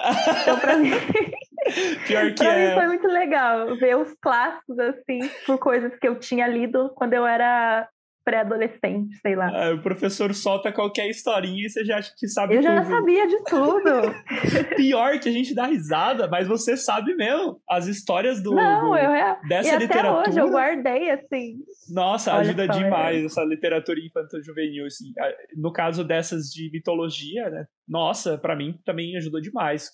[0.43, 0.91] Então, para mim,
[2.07, 2.69] Pior que é.
[2.69, 7.15] mim foi muito legal ver os clássicos, assim, por coisas que eu tinha lido quando
[7.15, 7.89] eu era
[8.25, 9.49] pré-adolescente, sei lá.
[9.53, 12.91] Ah, o professor solta qualquer historinha e você já acha que sabe Eu já tudo.
[12.95, 13.91] sabia de tudo.
[14.77, 17.61] Pior que a gente dá risada, mas você sabe mesmo.
[17.69, 19.39] As histórias do, Não, do- eu é.
[19.49, 20.29] dessa e até literatura.
[20.31, 21.57] hoje eu guardei, assim.
[21.91, 25.13] Nossa, Olha ajuda só, demais essa literatura infanto-juvenil, assim.
[25.19, 27.67] Ah, No caso dessas de mitologia, né?
[27.89, 29.91] Nossa, pra mim também ajudou demais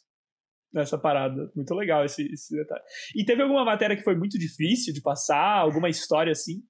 [0.73, 1.51] nessa parada.
[1.57, 2.83] Muito legal esse, esse detalhe.
[3.17, 5.57] E teve alguma matéria que foi muito difícil de passar?
[5.59, 6.61] Alguma história assim?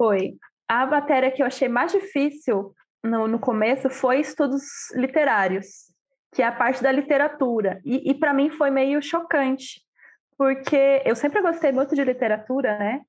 [0.00, 0.38] Foi.
[0.66, 2.72] A matéria que eu achei mais difícil
[3.04, 4.62] no, no começo foi estudos
[4.94, 5.66] literários,
[6.34, 7.82] que é a parte da literatura.
[7.84, 9.82] E, e para mim foi meio chocante,
[10.38, 13.02] porque eu sempre gostei muito de literatura, né?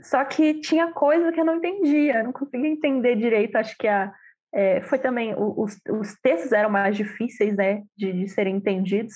[0.00, 3.56] Só que tinha coisa que eu não entendia, não conseguia entender direito.
[3.56, 4.10] Acho que a,
[4.54, 9.14] é, foi também os, os textos eram mais difíceis, né, de, de serem entendidos.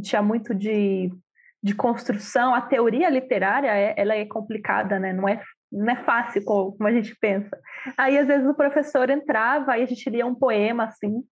[0.00, 1.12] Tinha muito de,
[1.62, 2.54] de construção.
[2.54, 5.12] A teoria literária é, ela é complicada, né?
[5.12, 5.38] Não é
[5.72, 7.58] não é fácil como, a gente pensa.
[7.96, 11.24] Aí às vezes o professor entrava e a gente lia um poema assim.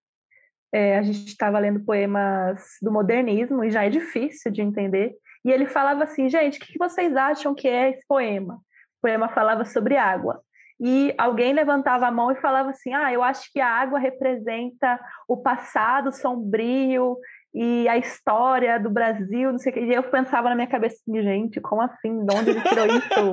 [0.72, 5.14] É, a gente estava lendo poemas do modernismo e já é difícil de entender.
[5.44, 8.54] E ele falava assim, gente, o que vocês acham que é esse poema?
[8.54, 10.40] O poema falava sobre água.
[10.82, 14.98] E alguém levantava a mão e falava assim: Ah, eu acho que a água representa
[15.28, 17.18] o passado sombrio
[17.52, 19.80] e a história do Brasil, não sei o que.
[19.80, 22.24] E eu pensava na minha cabeça assim, gente, como assim?
[22.24, 23.32] De onde ele tirou isso?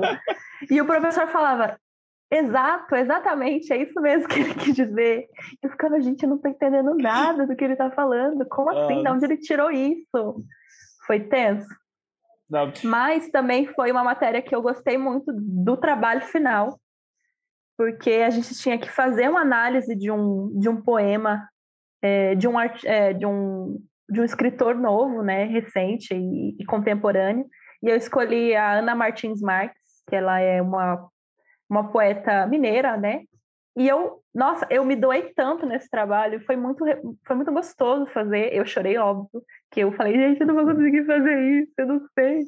[0.70, 1.78] e o professor falava:
[2.30, 5.28] Exato, exatamente, é isso mesmo que ele quis dizer.
[5.62, 8.46] E eu ficava, gente, eu não estou entendendo nada do que ele está falando.
[8.48, 9.02] Como assim?
[9.02, 10.44] De onde ele tirou isso?
[11.06, 11.68] Foi tenso.
[12.50, 12.72] Não.
[12.84, 16.78] Mas também foi uma matéria que eu gostei muito do trabalho final,
[17.76, 21.46] porque a gente tinha que fazer uma análise de um, de um poema,
[22.02, 23.78] é, de, um, é, de, um,
[24.08, 27.46] de um escritor novo, né, recente e, e, contemporâneo,
[27.82, 31.08] e eu escolhi a Ana Martins Marques, que ela é uma,
[31.68, 33.22] uma poeta mineira, né,
[33.78, 36.84] e eu, nossa, eu me doei tanto nesse trabalho, foi muito,
[37.24, 38.52] foi muito gostoso fazer.
[38.52, 39.40] Eu chorei, óbvio,
[39.70, 42.40] que eu falei, gente, eu não vou conseguir fazer isso, eu não sei,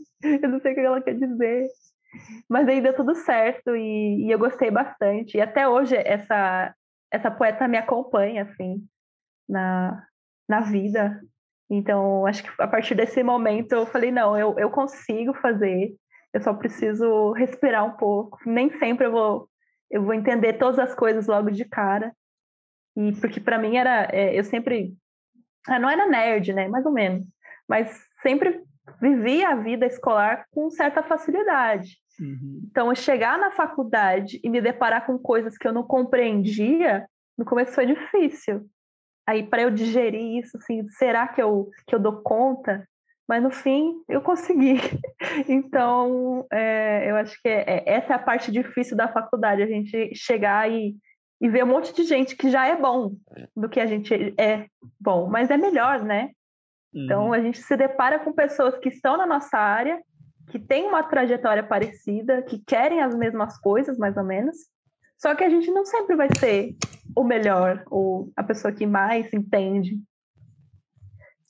[0.42, 1.68] eu não sei o que ela quer dizer.
[2.48, 5.36] Mas aí deu tudo certo e, e eu gostei bastante.
[5.36, 6.74] E até hoje essa,
[7.12, 8.84] essa poeta me acompanha, assim,
[9.48, 10.04] na,
[10.48, 11.20] na vida.
[11.70, 15.94] Então, acho que a partir desse momento eu falei, não, eu, eu consigo fazer,
[16.34, 18.38] eu só preciso respirar um pouco.
[18.44, 19.50] Nem sempre eu vou
[19.90, 22.14] eu vou entender todas as coisas logo de cara.
[22.96, 24.94] E porque para mim era, é, eu sempre,
[25.66, 27.26] ah, não era nerd, né, mais ou menos,
[27.68, 27.90] mas
[28.22, 28.62] sempre
[29.00, 31.98] vivi a vida escolar com certa facilidade.
[32.20, 32.62] Uhum.
[32.70, 37.06] Então, chegar na faculdade e me deparar com coisas que eu não compreendia,
[37.36, 38.68] no começo foi difícil.
[39.30, 42.84] Aí, para eu digerir isso, assim, será que eu, que eu dou conta?
[43.28, 44.74] mas no fim eu consegui.
[45.48, 49.66] Então, é, eu acho que é, é, essa é a parte difícil da faculdade, a
[49.66, 50.96] gente chegar e,
[51.40, 53.12] e ver um monte de gente que já é bom
[53.54, 54.66] do que a gente é
[54.98, 56.30] bom, mas é melhor, né?
[56.92, 57.32] Então, uhum.
[57.32, 60.02] a gente se depara com pessoas que estão na nossa área,
[60.50, 64.56] que têm uma trajetória parecida, que querem as mesmas coisas, mais ou menos,
[65.16, 66.74] só que a gente não sempre vai ser
[67.16, 69.98] o melhor, ou a pessoa que mais entende.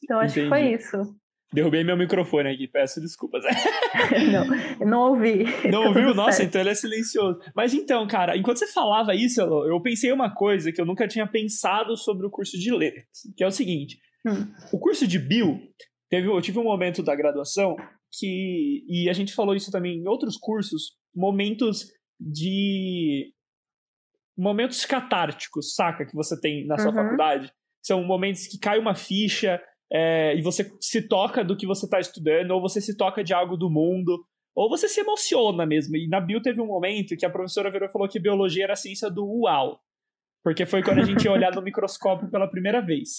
[0.03, 0.47] Então, acho Entendi.
[0.47, 1.21] que foi isso.
[1.53, 3.43] Derrubei meu microfone aqui, peço desculpas.
[4.81, 5.45] não, não ouvi.
[5.69, 6.15] Não ouviu?
[6.15, 6.49] Nossa, certo.
[6.49, 7.41] então ele é silencioso.
[7.57, 11.27] Mas então, cara, enquanto você falava isso, eu pensei uma coisa que eu nunca tinha
[11.27, 13.05] pensado sobre o curso de letras,
[13.37, 14.47] que é o seguinte: hum.
[14.73, 15.61] o curso de Bio,
[16.09, 17.75] teve, eu tive um momento da graduação
[18.13, 21.87] que, e a gente falou isso também em outros cursos, momentos
[22.19, 23.33] de.
[24.37, 26.07] Momentos catárticos, saca?
[26.07, 26.95] Que você tem na sua uhum.
[26.95, 27.53] faculdade.
[27.83, 29.61] São momentos que cai uma ficha
[29.93, 33.35] é, e você se toca do que você está estudando, ou você se toca de
[33.35, 35.97] algo do mundo, ou você se emociona mesmo.
[35.97, 38.75] E na bio teve um momento que a professora virou e falou que biologia era
[38.75, 39.81] a ciência do uau.
[40.43, 43.17] Porque foi quando a gente ia olhar no microscópio pela primeira vez.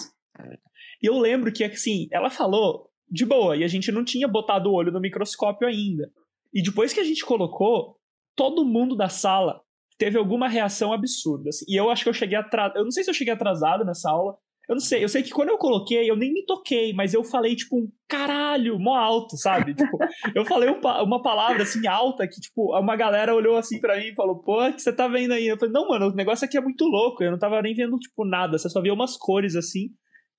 [1.02, 4.70] E eu lembro que, assim, ela falou de boa, e a gente não tinha botado
[4.70, 6.10] o olho no microscópio ainda.
[6.54, 7.98] E depois que a gente colocou,
[8.36, 9.62] todo mundo da sala
[10.02, 11.50] teve alguma reação absurda.
[11.50, 11.64] Assim.
[11.68, 12.78] E eu acho que eu cheguei atrasado.
[12.78, 14.36] Eu não sei se eu cheguei atrasado nessa aula,
[14.68, 17.24] eu não sei, eu sei que quando eu coloquei, eu nem me toquei, mas eu
[17.24, 19.76] falei, tipo, um caralho, mó alto, sabe?
[19.76, 19.98] tipo,
[20.34, 24.08] eu falei um, uma palavra assim alta que, tipo, uma galera olhou assim para mim
[24.08, 25.48] e falou, pô, o que você tá vendo aí?
[25.48, 27.96] Eu falei, não, mano, o negócio aqui é muito louco, eu não tava nem vendo,
[28.00, 29.90] tipo, nada, você só via umas cores assim,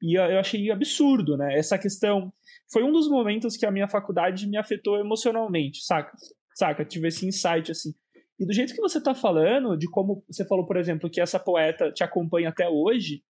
[0.02, 1.56] e eu, eu achei absurdo, né?
[1.56, 2.32] Essa questão.
[2.72, 6.10] Foi um dos momentos que a minha faculdade me afetou emocionalmente, saca?
[6.54, 6.84] Saca?
[6.84, 7.92] Tive esse insight assim.
[8.38, 11.38] E do jeito que você tá falando, de como você falou, por exemplo, que essa
[11.38, 13.22] poeta te acompanha até hoje,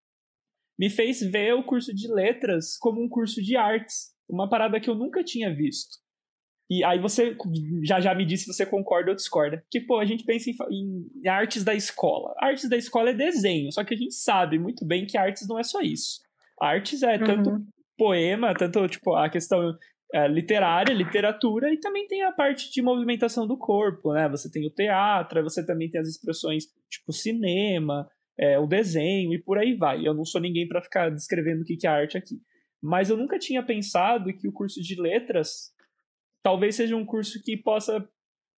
[0.78, 4.88] me fez ver o curso de letras como um curso de artes, uma parada que
[4.88, 6.02] eu nunca tinha visto.
[6.70, 7.36] E aí você
[7.84, 9.62] já já me disse se você concorda ou discorda.
[9.70, 12.34] Que, pô, a gente pensa em, em, artes da escola.
[12.38, 15.58] Artes da escola é desenho, só que a gente sabe muito bem que artes não
[15.58, 16.20] é só isso.
[16.58, 17.66] Artes é tanto uhum.
[17.98, 19.76] poema, tanto, tipo, a questão
[20.12, 24.28] é, literária, literatura, e também tem a parte de movimentação do corpo, né?
[24.28, 29.42] Você tem o teatro, você também tem as expressões, tipo, cinema, é, o desenho e
[29.42, 30.06] por aí vai.
[30.06, 32.40] Eu não sou ninguém para ficar descrevendo o que é arte aqui.
[32.82, 35.72] Mas eu nunca tinha pensado que o curso de letras
[36.42, 38.06] talvez seja um curso que possa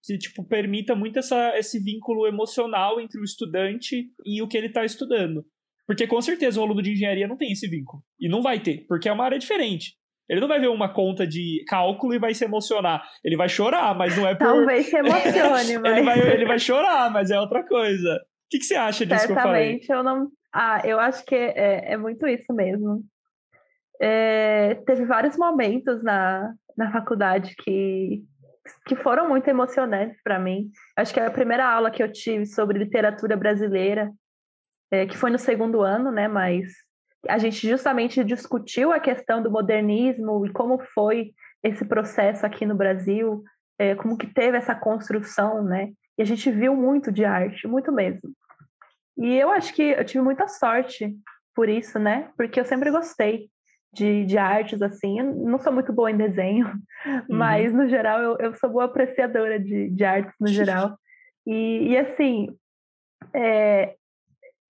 [0.03, 4.67] que tipo permita muito essa, esse vínculo emocional entre o estudante e o que ele
[4.67, 5.45] está estudando.
[5.87, 8.03] Porque com certeza o aluno de engenharia não tem esse vínculo.
[8.19, 9.97] E não vai ter, porque é uma área diferente.
[10.29, 13.03] Ele não vai ver uma conta de cálculo e vai se emocionar.
[13.23, 14.47] Ele vai chorar, mas não é por.
[14.47, 15.97] Talvez se emocione, mas.
[15.97, 18.15] ele, vai, ele vai chorar, mas é outra coisa.
[18.15, 20.11] O que, que você acha disso Certamente que eu falei?
[20.11, 20.29] eu não.
[20.53, 23.03] Ah, eu acho que é, é muito isso mesmo.
[24.01, 28.23] É, teve vários momentos na, na faculdade que,
[28.87, 30.71] que foram muito emocionantes para mim.
[30.97, 34.11] Acho que a primeira aula que eu tive sobre literatura brasileira,
[34.91, 36.29] é, que foi no segundo ano, né?
[36.29, 36.67] Mas
[37.29, 41.33] a gente justamente discutiu a questão do modernismo e como foi
[41.63, 43.43] esse processo aqui no Brasil,
[43.79, 45.91] é, como que teve essa construção, né?
[46.17, 48.31] E a gente viu muito de arte, muito mesmo.
[49.17, 51.17] E eu acho que eu tive muita sorte
[51.55, 52.31] por isso, né?
[52.37, 53.49] Porque eu sempre gostei
[53.93, 55.21] de, de artes, assim.
[55.21, 56.67] Eu não sou muito boa em desenho,
[57.07, 57.25] uhum.
[57.29, 60.99] mas no geral eu, eu sou boa apreciadora de, de artes no geral.
[61.47, 62.49] E, e assim,
[63.33, 63.95] é,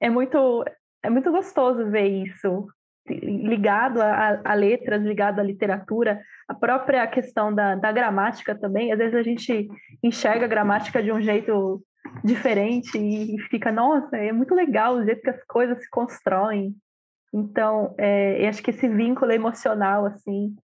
[0.00, 0.64] é muito
[1.04, 2.66] é muito gostoso ver isso
[3.06, 8.90] ligado a, a, letras, ligado à literatura, a própria questão da, da gramática também.
[8.90, 9.68] Às vezes a gente
[10.02, 11.82] enxerga a gramática de um jeito
[12.24, 16.74] diferente e fica, nossa, é muito legal o jeito que as coisas se constroem.
[17.32, 20.56] Então, é, eu acho que esse vínculo emocional, assim,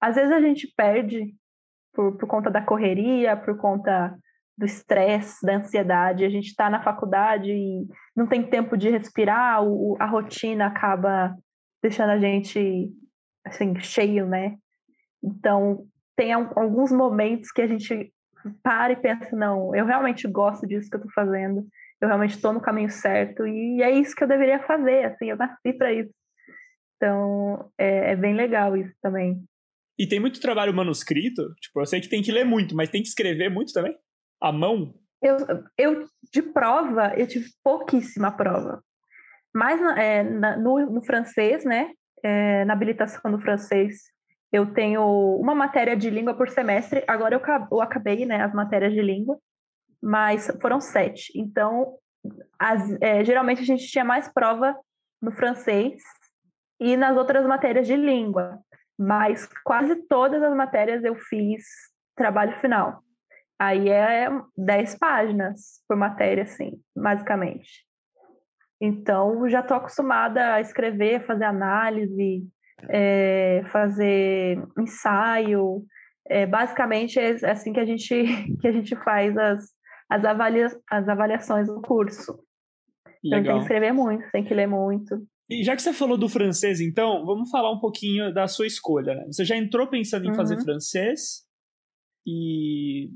[0.00, 1.34] às vezes a gente perde
[1.92, 4.16] por, por conta da correria, por conta
[4.56, 6.24] do estresse, da ansiedade.
[6.24, 7.86] A gente está na faculdade e
[8.16, 11.36] não tem tempo de respirar, o, a rotina acaba
[11.82, 12.90] deixando a gente
[13.44, 14.56] assim cheio, né?
[15.22, 15.86] Então
[16.16, 18.12] tem alguns momentos que a gente
[18.62, 21.66] para e pensa não, eu realmente gosto disso que eu estou fazendo,
[22.00, 25.36] eu realmente estou no caminho certo e é isso que eu deveria fazer, assim, eu
[25.36, 26.12] nasci para isso.
[26.96, 29.42] Então é, é bem legal isso também.
[29.98, 31.54] E tem muito trabalho manuscrito?
[31.60, 33.96] Tipo, eu sei que tem que ler muito, mas tem que escrever muito também?
[34.44, 34.92] À mão?
[35.22, 35.38] Eu,
[35.78, 38.84] eu de prova, eu tive pouquíssima prova.
[39.54, 41.92] Mas é, na, no, no, francês, né?
[42.22, 44.02] É, na habilitação do francês,
[44.52, 45.02] eu tenho
[45.40, 47.02] uma matéria de língua por semestre.
[47.08, 47.40] Agora eu,
[47.72, 48.42] eu acabei, né?
[48.42, 49.38] As matérias de língua,
[50.02, 51.32] mas foram sete.
[51.34, 51.96] Então,
[52.58, 54.76] as, é, geralmente a gente tinha mais prova
[55.22, 56.02] no francês
[56.78, 58.58] e nas outras matérias de língua.
[58.98, 61.64] Mas quase todas as matérias eu fiz
[62.14, 63.02] trabalho final.
[63.58, 67.84] Aí é 10 páginas por matéria, assim, basicamente.
[68.80, 72.42] Então, já estou acostumada a escrever, fazer análise,
[72.90, 75.84] é, fazer ensaio.
[76.28, 78.08] É, basicamente, é assim que a gente,
[78.60, 79.64] que a gente faz as,
[80.10, 82.38] as, avalia, as avaliações do curso.
[83.22, 83.40] Legal.
[83.40, 85.26] Então, tem que escrever muito, tem que ler muito.
[85.48, 89.14] E já que você falou do francês, então, vamos falar um pouquinho da sua escolha.
[89.14, 89.26] Né?
[89.26, 90.34] Você já entrou pensando em uhum.
[90.34, 91.44] fazer francês?
[92.26, 93.10] E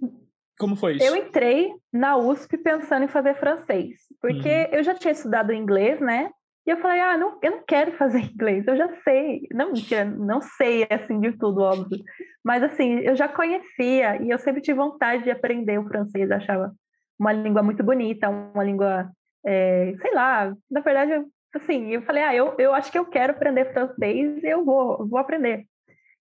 [0.59, 1.05] como foi isso?
[1.05, 4.79] Eu entrei na USP pensando em fazer francês, porque uhum.
[4.79, 6.31] eu já tinha estudado inglês, né?
[6.67, 9.47] E eu falei, ah, não, eu não quero fazer inglês, eu já sei.
[9.53, 9.73] Não,
[10.19, 11.99] não sei, assim, de tudo, óbvio.
[12.45, 16.31] Mas, assim, eu já conhecia e eu sempre tive vontade de aprender o francês.
[16.31, 16.71] achava
[17.19, 19.11] uma língua muito bonita, uma língua,
[19.47, 23.33] é, sei lá, na verdade, assim, eu falei, ah, eu, eu acho que eu quero
[23.33, 25.65] aprender francês e eu vou, vou aprender.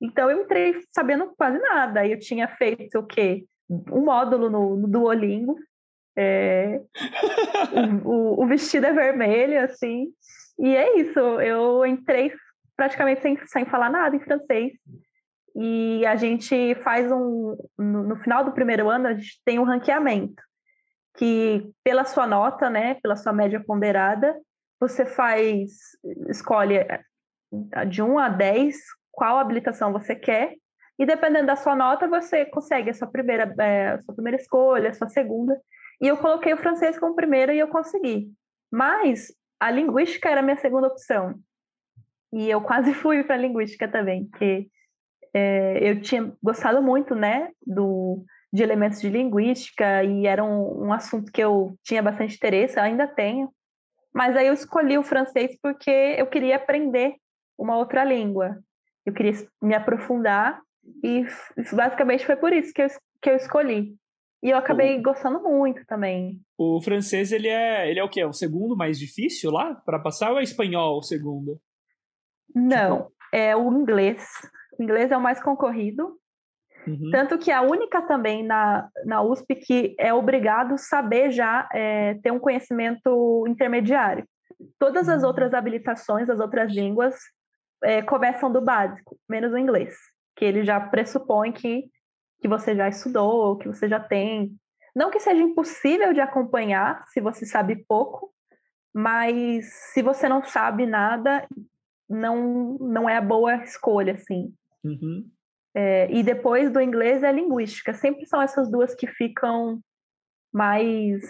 [0.01, 2.07] Então, eu entrei sabendo quase nada.
[2.07, 3.43] Eu tinha feito o quê?
[3.69, 5.57] Um módulo no, no Duolingo.
[6.15, 6.81] É,
[8.03, 10.07] o, o, vestido é vermelho, assim.
[10.59, 12.33] E é isso, eu entrei
[12.75, 14.73] praticamente sem, sem falar nada em francês.
[15.55, 17.55] E a gente faz um.
[17.77, 20.41] No, no final do primeiro ano, a gente tem um ranqueamento.
[21.17, 24.35] Que pela sua nota, né, pela sua média ponderada,
[24.79, 25.71] você faz,
[26.29, 26.85] escolhe
[27.87, 28.75] de 1 a 10
[29.11, 30.53] qual habilitação você quer
[30.99, 34.89] e dependendo da sua nota, você consegue a sua primeira, é, a sua primeira escolha,
[34.89, 35.59] a sua segunda.
[36.01, 38.31] E eu coloquei o francês como primeira e eu consegui.
[38.71, 41.35] Mas a linguística era a minha segunda opção.
[42.33, 44.67] E eu quase fui para a linguística também, porque
[45.33, 50.93] é, eu tinha gostado muito, né, do, de elementos de linguística e era um, um
[50.93, 53.51] assunto que eu tinha bastante interesse, ainda tenho.
[54.11, 57.15] Mas aí eu escolhi o francês porque eu queria aprender
[57.55, 58.57] uma outra língua.
[59.05, 60.59] Eu queria me aprofundar
[61.03, 61.25] e
[61.73, 62.87] basicamente foi por isso que eu,
[63.21, 63.95] que eu escolhi.
[64.43, 65.01] E eu acabei o...
[65.01, 66.39] gostando muito também.
[66.57, 68.21] O francês, ele é, ele é o quê?
[68.21, 71.59] É o segundo mais difícil lá para passar ou é espanhol o segundo?
[72.53, 73.13] Não, tipo...
[73.33, 74.27] é o inglês.
[74.77, 76.17] O inglês é o mais concorrido.
[76.85, 77.09] Uhum.
[77.11, 82.31] Tanto que a única também na, na USP que é obrigado saber já é, ter
[82.31, 84.25] um conhecimento intermediário.
[84.79, 85.27] Todas as uhum.
[85.27, 87.15] outras habilitações, as outras línguas,
[87.83, 89.93] é, começam do básico, menos o inglês
[90.37, 91.89] que ele já pressupõe que,
[92.39, 94.55] que você já estudou, que você já tem.
[94.95, 98.31] Não que seja impossível de acompanhar se você sabe pouco,
[98.93, 101.45] mas se você não sabe nada,
[102.07, 104.53] não, não é a boa escolha, assim.
[104.83, 105.27] Uhum.
[105.75, 107.93] É, e depois do inglês é linguística.
[107.93, 109.81] Sempre são essas duas que ficam
[110.53, 111.21] mais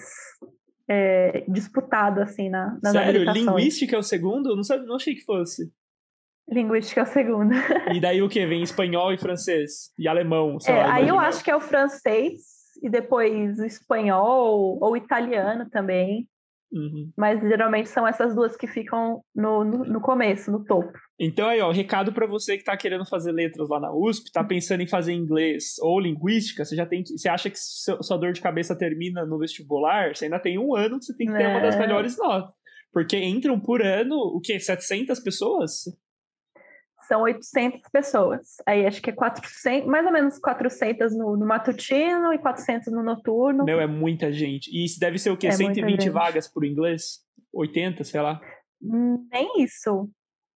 [0.90, 3.32] é, disputado assim na, nas Sério?
[3.32, 4.50] Linguística é o segundo?
[4.50, 5.72] Eu não, sabia, não achei que fosse.
[6.50, 7.54] Linguística é o segundo.
[7.94, 8.46] E daí o que?
[8.46, 9.92] Vem espanhol e francês?
[9.98, 10.58] E alemão?
[10.66, 12.42] É, lá, aí eu acho que é o francês
[12.82, 16.28] e depois o espanhol ou italiano também.
[16.72, 17.12] Uhum.
[17.16, 20.92] Mas geralmente são essas duas que ficam no, no, no começo, no topo.
[21.20, 24.44] Então aí, ó, recado para você que está querendo fazer letras lá na USP, está
[24.44, 28.34] pensando em fazer inglês ou linguística, você já tem que, você acha que sua dor
[28.34, 31.44] de cabeça termina no vestibular, você ainda tem um ano que você tem que ter
[31.44, 31.48] é.
[31.48, 31.80] uma das é.
[31.80, 32.54] melhores notas.
[32.92, 34.60] Porque entram por ano, o quê?
[34.60, 35.84] 700 pessoas?
[37.08, 38.58] São 800 pessoas.
[38.66, 43.02] Aí acho que é 400, mais ou menos 400 no, no matutino e 400 no
[43.02, 43.64] noturno.
[43.64, 44.70] Meu, é muita gente.
[44.70, 45.48] E isso deve ser o quê?
[45.48, 47.26] É 120 vagas por inglês?
[47.54, 48.42] 80, sei lá?
[48.82, 50.10] Nem isso.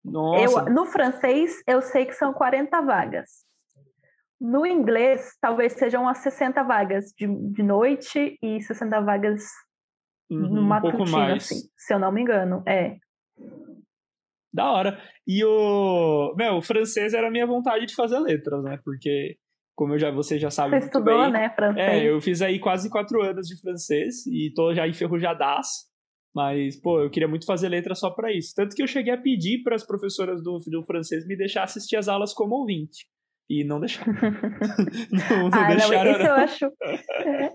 [0.04, 0.62] Nossa.
[0.62, 3.46] Eu, no francês, eu sei que são 40 vagas.
[4.40, 9.44] No inglês, talvez sejam umas 60 vagas de, de noite e 60 vagas
[10.30, 12.64] uhum, no matutino, um assim, se eu não me engano.
[12.66, 12.98] É.
[14.54, 15.00] Da hora.
[15.28, 16.34] E o.
[16.38, 18.80] Meu, o francês era a minha vontade de fazer letras, né?
[18.84, 19.38] Porque,
[19.76, 20.80] como eu já, você já sabe.
[20.80, 21.50] Você estudou, bem, né?
[21.56, 21.88] Francês.
[21.88, 25.88] É, eu fiz aí quase quatro anos de francês e tô já enferrujadaço.
[26.34, 28.54] Mas, pô, eu queria muito fazer letra só para isso.
[28.56, 31.96] Tanto que eu cheguei a pedir para as professoras do, do francês me deixar assistir
[31.96, 33.08] as aulas como ouvinte.
[33.50, 34.14] E não deixaram.
[35.32, 36.12] não, não ah, deixaram.
[36.12, 36.72] Não, isso eu acho,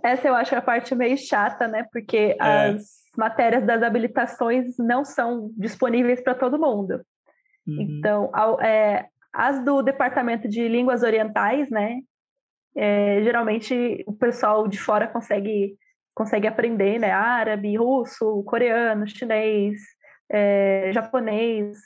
[0.03, 1.87] essa eu acho a parte meio chata, né?
[1.93, 2.37] Porque é.
[2.41, 2.85] as
[3.17, 7.01] matérias das habilitações não são disponíveis para todo mundo.
[7.67, 7.81] Uhum.
[7.81, 8.31] Então,
[8.61, 12.01] é, as do departamento de línguas orientais, né?
[12.77, 15.77] É, geralmente o pessoal de fora consegue
[16.15, 17.11] consegue aprender, né?
[17.11, 19.81] Árabe, russo, coreano, chinês,
[20.31, 21.77] é, japonês.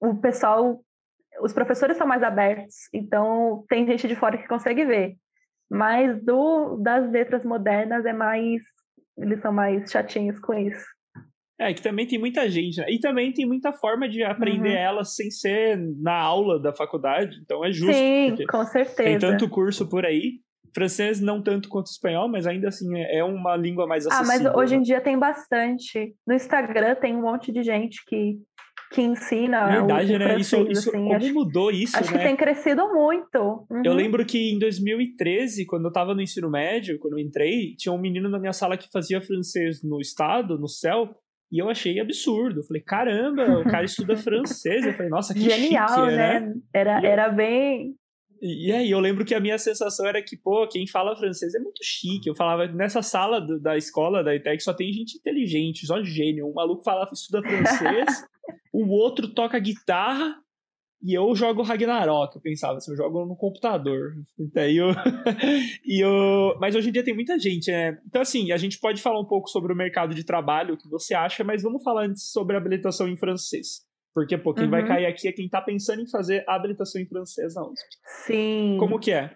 [0.00, 0.82] O pessoal,
[1.42, 5.14] os professores são mais abertos, então tem gente de fora que consegue ver.
[5.70, 8.62] Mas do das letras modernas é mais,
[9.18, 10.84] eles são mais chatinhos com isso.
[11.58, 12.86] É, que também tem muita gente, né?
[12.88, 14.76] E também tem muita forma de aprender uhum.
[14.76, 17.92] elas sem ser na aula da faculdade, então é justo.
[17.92, 19.02] Sim, com certeza.
[19.02, 20.40] Tem tanto curso por aí
[20.74, 24.32] Francês não tanto quanto espanhol, mas ainda assim é, é uma língua mais acessível.
[24.32, 24.80] Ah, mas hoje né?
[24.80, 26.14] em dia tem bastante.
[26.26, 28.38] No Instagram tem um monte de gente que,
[28.92, 30.26] que ensina Verdade, né?
[30.26, 30.98] Francês, isso, isso assim.
[30.98, 32.18] como acho, mudou isso, Acho né?
[32.18, 33.66] que tem crescido muito.
[33.70, 33.82] Uhum.
[33.84, 37.92] Eu lembro que em 2013, quando eu estava no ensino médio, quando eu entrei, tinha
[37.92, 41.08] um menino na minha sala que fazia francês no estado, no céu,
[41.50, 42.60] e eu achei absurdo.
[42.60, 44.86] Eu falei, caramba, o cara estuda francês.
[44.86, 46.40] Eu falei, nossa, que Genial, chique, né?
[46.40, 46.54] né?
[46.72, 47.94] Era, era bem
[48.42, 51.60] e aí eu lembro que a minha sensação era que, pô, quem fala francês é
[51.60, 52.28] muito chique.
[52.28, 56.48] Eu falava, nessa sala do, da escola da ITEC só tem gente inteligente, só gênio.
[56.48, 58.26] Um maluco fala, estuda francês,
[58.74, 60.36] o outro toca guitarra
[61.00, 62.34] e eu jogo Ragnarok.
[62.34, 64.14] Eu pensava assim, eu jogo no computador.
[64.52, 64.88] Daí eu...
[65.86, 66.58] e eu...
[66.60, 67.96] Mas hoje em dia tem muita gente, né?
[68.06, 70.88] Então, assim, a gente pode falar um pouco sobre o mercado de trabalho, o que
[70.88, 73.82] você acha, mas vamos falar antes sobre a habilitação em francês.
[74.14, 74.70] Porque, pô, quem uhum.
[74.70, 77.88] vai cair aqui é quem tá pensando em fazer a habilitação em francês na USP.
[78.04, 78.76] Sim.
[78.78, 79.34] Como que é?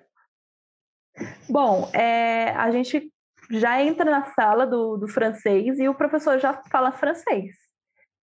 [1.48, 3.10] Bom, é, a gente
[3.50, 7.54] já entra na sala do, do francês e o professor já fala francês.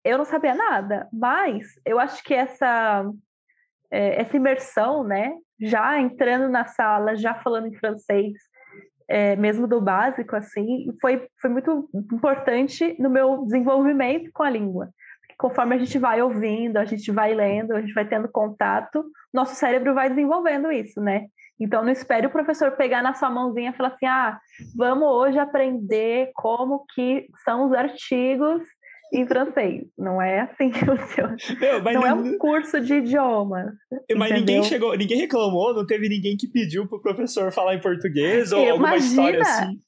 [0.05, 3.09] Eu não sabia nada, mas eu acho que essa,
[3.91, 8.33] é, essa imersão, né, já entrando na sala, já falando em francês,
[9.09, 14.91] é, mesmo do básico, assim, foi, foi muito importante no meu desenvolvimento com a língua
[15.43, 19.57] conforme a gente vai ouvindo, a gente vai lendo, a gente vai tendo contato, nosso
[19.57, 21.27] cérebro vai desenvolvendo isso, né?
[21.59, 24.39] Então, não espere o professor pegar na sua mãozinha e falar assim, ah,
[24.77, 28.63] vamos hoje aprender como que são os artigos
[29.13, 29.83] em francês.
[29.99, 31.37] Não é assim que funciona.
[31.61, 33.73] Meu, não é um curso de idiomas.
[34.17, 34.37] Mas entendeu?
[34.37, 38.53] ninguém chegou, ninguém reclamou, não teve ninguém que pediu para o professor falar em português
[38.53, 39.81] ou alguma história assim.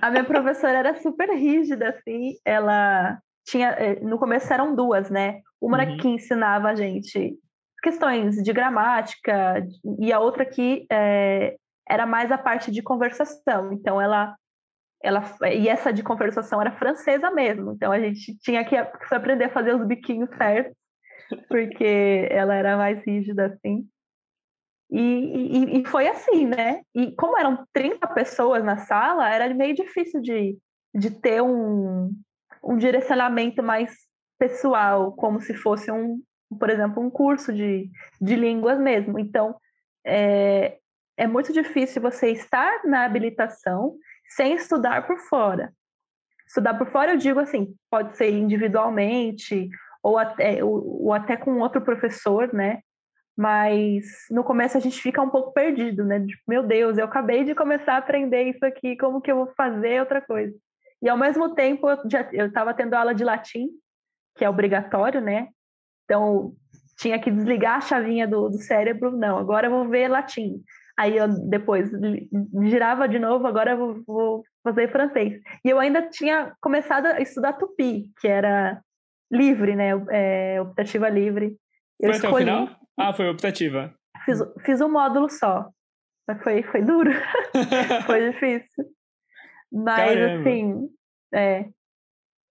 [0.00, 5.40] A minha professora era super rígida, assim, ela tinha eh, no começo eram duas, né?
[5.60, 5.96] Uma uhum.
[5.96, 7.36] que ensinava a gente
[7.82, 9.66] questões de gramática
[9.98, 11.56] e a outra que é,
[11.88, 13.72] era mais a parte de conversação.
[13.72, 14.36] Então ela
[15.02, 17.72] ela e essa de conversação era francesa mesmo.
[17.72, 18.76] Então a gente tinha que
[19.10, 20.76] aprender a fazer os biquinhos certos,
[21.48, 23.86] porque ela era mais rígida assim.
[24.90, 26.82] E, e, e, foi assim, né?
[26.94, 30.58] E como eram 30 pessoas na sala, era meio difícil de,
[30.94, 32.10] de ter um,
[32.62, 33.92] um direcionamento mais
[34.38, 36.20] pessoal, como se fosse um,
[36.58, 37.90] por exemplo, um curso de,
[38.20, 39.18] de línguas mesmo.
[39.18, 39.56] Então,
[40.04, 40.78] é,
[41.16, 43.96] é muito difícil você estar na habilitação
[44.34, 45.72] sem estudar por fora.
[46.46, 49.68] Estudar por fora, eu digo assim, pode ser individualmente
[50.02, 52.80] ou até, ou, ou até com outro professor, né?
[53.36, 56.20] Mas no começo a gente fica um pouco perdido, né?
[56.20, 59.52] Tipo, meu Deus, eu acabei de começar a aprender isso aqui, como que eu vou
[59.56, 60.54] fazer outra coisa?
[61.02, 63.68] E ao mesmo tempo eu já eu estava tendo aula de latim,
[64.36, 65.48] que é obrigatório, né?
[66.04, 66.52] Então
[66.98, 70.62] tinha que desligar a chavinha do, do cérebro, não, agora eu vou ver latim.
[70.96, 71.90] Aí eu depois
[72.64, 75.40] girava de novo, agora eu vou, vou fazer francês.
[75.64, 78.80] E eu ainda tinha começado a estudar tupi, que era
[79.30, 79.90] livre, né?
[80.10, 81.56] É, optativa livre.
[81.98, 82.42] Eu foi escolhi...
[82.50, 82.80] até o final?
[82.98, 83.94] Ah, foi optativa.
[84.24, 85.68] Fiz, fiz um módulo só.
[86.28, 87.10] Mas foi, foi duro.
[88.06, 88.84] foi difícil.
[89.72, 90.40] Mas, Caramba.
[90.40, 90.88] assim,
[91.32, 91.68] é.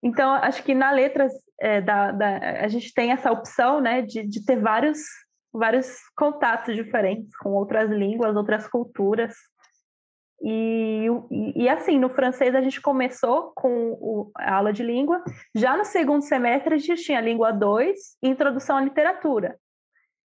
[0.02, 4.26] Então, acho que na letras é, da, da, a gente tem essa opção, né, de,
[4.26, 5.00] de ter vários,
[5.52, 9.34] vários contatos diferentes com outras línguas, outras culturas.
[10.42, 15.22] E, e, e, assim, no francês a gente começou com o, a aula de língua.
[15.54, 19.58] Já no segundo semestre a gente tinha língua 2 e introdução à literatura.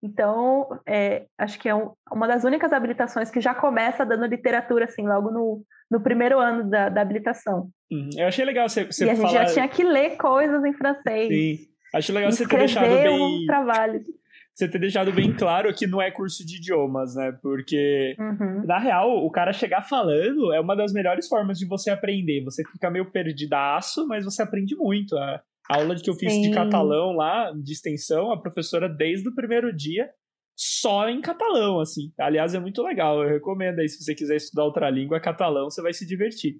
[0.01, 4.85] Então, é, acho que é um, uma das únicas habilitações que já começa dando literatura,
[4.85, 7.69] assim, logo no, no primeiro ano da, da habilitação.
[7.91, 8.09] Uhum.
[8.17, 11.27] Eu achei legal você, você e a gente já tinha que ler coisas em francês.
[11.27, 11.67] Sim.
[11.95, 13.43] Acho legal você ter deixado bem...
[13.43, 14.01] Um trabalho
[14.57, 17.31] você ter deixado bem claro que não é curso de idiomas, né?
[17.43, 18.65] Porque, uhum.
[18.65, 22.43] na real, o cara chegar falando é uma das melhores formas de você aprender.
[22.43, 25.15] Você fica meio perdidaço, mas você aprende muito.
[25.15, 26.41] A aula que eu fiz Sim.
[26.41, 30.09] de catalão lá, de extensão, a professora, desde o primeiro dia,
[30.57, 32.11] só em catalão, assim.
[32.19, 33.21] Aliás, é muito legal.
[33.21, 36.55] Eu recomendo aí, se você quiser estudar outra língua, catalão, você vai se divertir.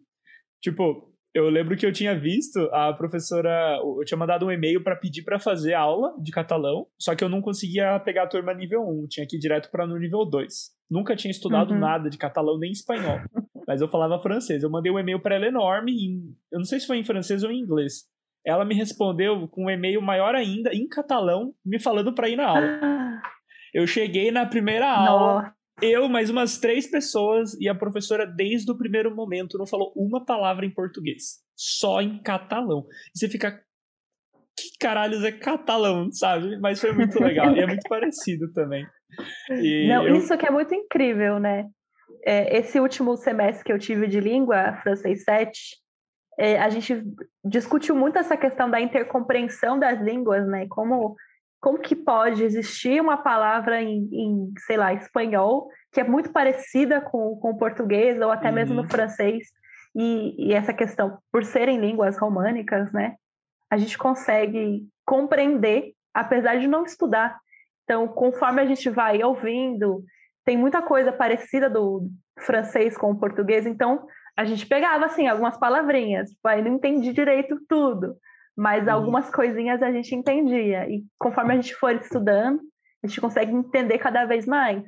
[0.61, 4.95] Tipo, eu lembro que eu tinha visto a professora, eu tinha mandado um e-mail para
[4.95, 8.81] pedir para fazer aula de catalão, só que eu não conseguia pegar a turma nível
[8.81, 10.53] 1, tinha que ir direto para no nível 2.
[10.89, 11.79] Nunca tinha estudado uhum.
[11.79, 13.19] nada de catalão nem espanhol,
[13.67, 14.63] mas eu falava francês.
[14.63, 17.43] Eu mandei um e-mail para ela enorme, em, eu não sei se foi em francês
[17.43, 18.05] ou em inglês.
[18.45, 22.47] Ela me respondeu com um e-mail maior ainda, em catalão, me falando para ir na
[22.47, 22.79] aula.
[23.77, 25.53] Eu cheguei na primeira aula, Nossa.
[25.79, 30.25] Eu, mais umas três pessoas, e a professora, desde o primeiro momento, não falou uma
[30.25, 31.43] palavra em português.
[31.55, 32.87] Só em catalão.
[33.15, 33.51] E você fica.
[33.51, 36.57] Que caralhos é catalão, sabe?
[36.59, 37.55] Mas foi muito legal.
[37.55, 38.83] e é muito parecido também.
[39.51, 40.15] E não, eu...
[40.15, 41.67] Isso que é muito incrível, né?
[42.25, 45.59] É, esse último semestre que eu tive de língua, francês 7,
[46.39, 47.03] é, a gente
[47.45, 50.65] discutiu muito essa questão da intercompreensão das línguas, né?
[50.67, 51.15] Como
[51.67, 57.01] como que pode existir uma palavra em, em, sei lá, espanhol, que é muito parecida
[57.01, 58.55] com, com o português ou até uhum.
[58.55, 58.89] mesmo no uhum.
[58.89, 59.49] francês,
[59.93, 63.15] e, e, essa questão, por serem línguas românicas, né,
[63.69, 67.37] a gente consegue compreender, apesar de não estudar.
[67.83, 70.05] Então, conforme a gente vai ouvindo,
[70.45, 72.07] tem muita coisa parecida do
[72.39, 74.07] francês com o português, então
[74.37, 78.15] a gente pegava, assim, algumas palavrinhas, tipo, aí não entendi direito tudo,
[78.57, 78.93] mas uhum.
[78.93, 80.89] algumas coisinhas a gente entendia.
[80.89, 82.59] E conforme a gente for estudando,
[83.03, 84.83] a gente consegue entender cada vez mais.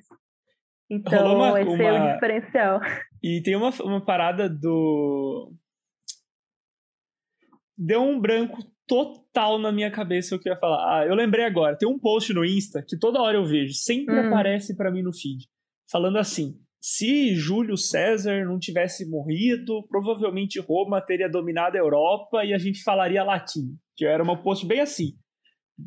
[0.90, 1.84] Então, uma, esse uma...
[1.84, 2.80] é o diferencial.
[3.22, 5.52] E tem uma, uma parada do.
[7.78, 11.02] Deu um branco total na minha cabeça o que eu ia falar.
[11.02, 11.78] Ah, eu lembrei agora.
[11.78, 14.28] Tem um post no Insta que toda hora eu vejo, sempre hum.
[14.30, 15.50] aparece para mim no feed,
[15.92, 22.54] falando assim: se Júlio César não tivesse morrido, provavelmente Roma teria dominado a Europa e
[22.54, 23.78] a gente falaria latim.
[23.96, 25.12] Que era uma post bem assim,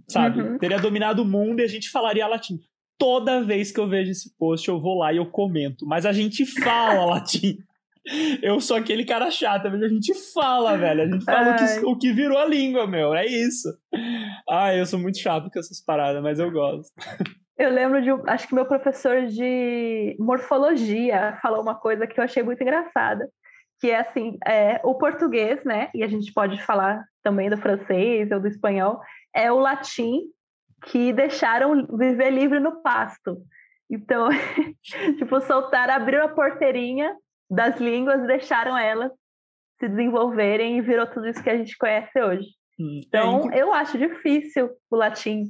[0.07, 0.43] sabe?
[0.43, 0.59] Uhum.
[0.59, 2.59] Teria dominado o mundo e a gente falaria latim.
[2.99, 5.87] Toda vez que eu vejo esse post, eu vou lá e eu comento.
[5.87, 7.57] Mas a gente fala latim.
[8.43, 11.03] Eu sou aquele cara chato, mas a gente fala, velho.
[11.03, 13.15] A gente fala o que, o que, virou a língua, meu.
[13.15, 13.69] É isso.
[14.49, 16.93] Ai, eu sou muito chato com essas paradas, mas eu gosto.
[17.63, 22.43] Eu lembro de, acho que meu professor de morfologia falou uma coisa que eu achei
[22.43, 23.31] muito engraçada,
[23.81, 28.33] que é assim, é, o português, né, e a gente pode falar também do francês
[28.33, 29.01] ou do espanhol,
[29.33, 30.23] é o latim
[30.87, 33.39] que deixaram viver livre no pasto.
[33.89, 34.29] Então,
[35.17, 37.15] tipo, soltaram, abriram a porteirinha
[37.49, 39.13] das línguas e deixaram elas
[39.79, 42.49] se desenvolverem e virou tudo isso que a gente conhece hoje.
[42.81, 45.45] É então, é eu acho difícil o latim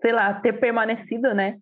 [0.00, 1.58] sei lá, ter permanecido, né?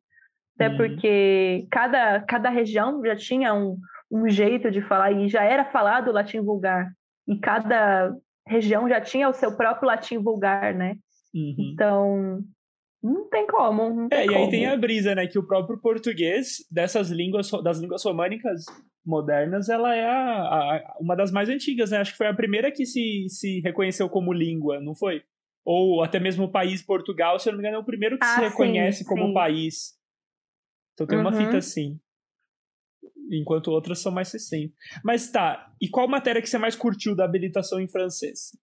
[0.54, 0.76] Até uhum.
[0.76, 3.76] porque cada, cada região já tinha um,
[4.10, 6.90] um jeito de falar e já era falado o latim vulgar.
[7.26, 8.12] E cada
[8.46, 10.96] região já tinha o seu próprio latim vulgar, né?
[11.34, 11.54] Uhum.
[11.58, 12.40] Então,
[13.02, 13.94] não tem como.
[13.94, 14.38] Não tem é, como.
[14.38, 15.26] e aí tem a brisa, né?
[15.26, 18.64] Que o próprio português, dessas línguas, das línguas românicas
[19.06, 21.98] modernas, ela é a, a, uma das mais antigas, né?
[21.98, 25.22] Acho que foi a primeira que se, se reconheceu como língua, não foi?
[25.70, 28.24] Ou até mesmo o país Portugal, se eu não me engano, é o primeiro que
[28.24, 29.34] ah, se reconhece sim, como sim.
[29.34, 29.98] país.
[30.94, 31.24] Então tem uhum.
[31.24, 31.58] uma fita uhum.
[31.58, 32.00] assim.
[33.30, 34.74] Enquanto outras são mais recentes.
[35.04, 38.56] Mas tá, e qual matéria que você mais curtiu da habilitação em francês?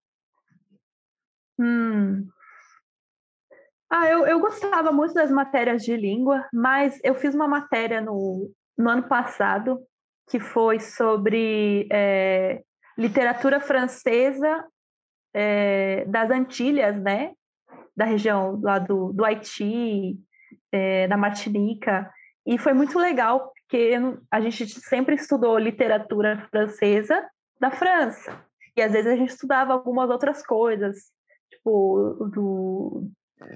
[1.60, 2.28] Hum.
[3.88, 8.52] Ah, eu, eu gostava muito das matérias de língua, mas eu fiz uma matéria no,
[8.76, 9.80] no ano passado
[10.28, 12.64] que foi sobre é,
[12.98, 14.66] literatura francesa
[15.38, 17.34] é, das Antilhas, né?
[17.96, 20.18] Da região lá do, do Haiti,
[20.72, 22.10] é, da Martinica.
[22.46, 23.94] E foi muito legal, porque
[24.32, 27.22] a gente sempre estudou literatura francesa
[27.60, 28.42] da França.
[28.78, 31.12] E às vezes a gente estudava algumas outras coisas,
[31.50, 33.10] tipo, do,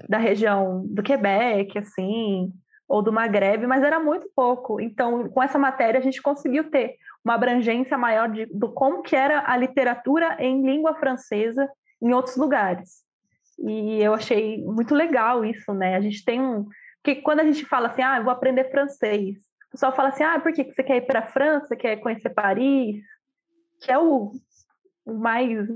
[0.06, 2.52] da região do Quebec, assim,
[2.90, 4.80] ou do Maghreb, mas era muito pouco.
[4.80, 9.14] Então, com essa matéria, a gente conseguiu ter uma abrangência maior de, do como que
[9.14, 11.70] era a literatura em língua francesa
[12.02, 13.04] em outros lugares.
[13.60, 15.94] E eu achei muito legal isso, né?
[15.94, 16.66] A gente tem um...
[17.00, 19.36] Porque quando a gente fala assim, ah, eu vou aprender francês,
[19.68, 22.30] o pessoal fala assim, ah, por que você quer ir para a França, quer conhecer
[22.30, 23.00] Paris?
[23.82, 24.32] Que é o,
[25.06, 25.68] o mais,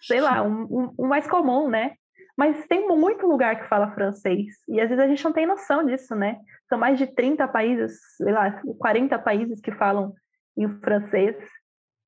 [0.00, 1.96] sei lá, o um, um, um mais comum, né?
[2.36, 4.46] Mas tem muito lugar que fala francês.
[4.68, 6.38] E às vezes a gente não tem noção disso, né?
[6.68, 10.12] São mais de 30 países, sei lá, 40 países que falam
[10.56, 11.36] em francês.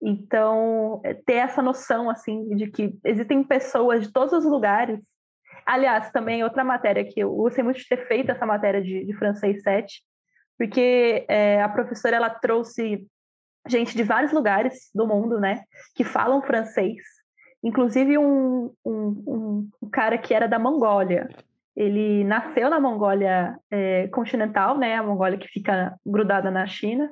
[0.02, 5.00] Então, é, ter essa noção, assim, de que existem pessoas de todos os lugares.
[5.64, 9.14] Aliás, também outra matéria que eu gostei muito de ter feito essa matéria de, de
[9.14, 10.02] francês 7,
[10.58, 13.06] porque é, a professora, ela trouxe
[13.66, 15.62] gente de vários lugares do mundo, né,
[15.94, 17.02] que falam francês
[17.62, 21.28] Inclusive, um, um, um cara que era da Mongólia.
[21.76, 24.96] Ele nasceu na Mongólia é, continental, né?
[24.96, 27.10] A Mongólia que fica grudada na China.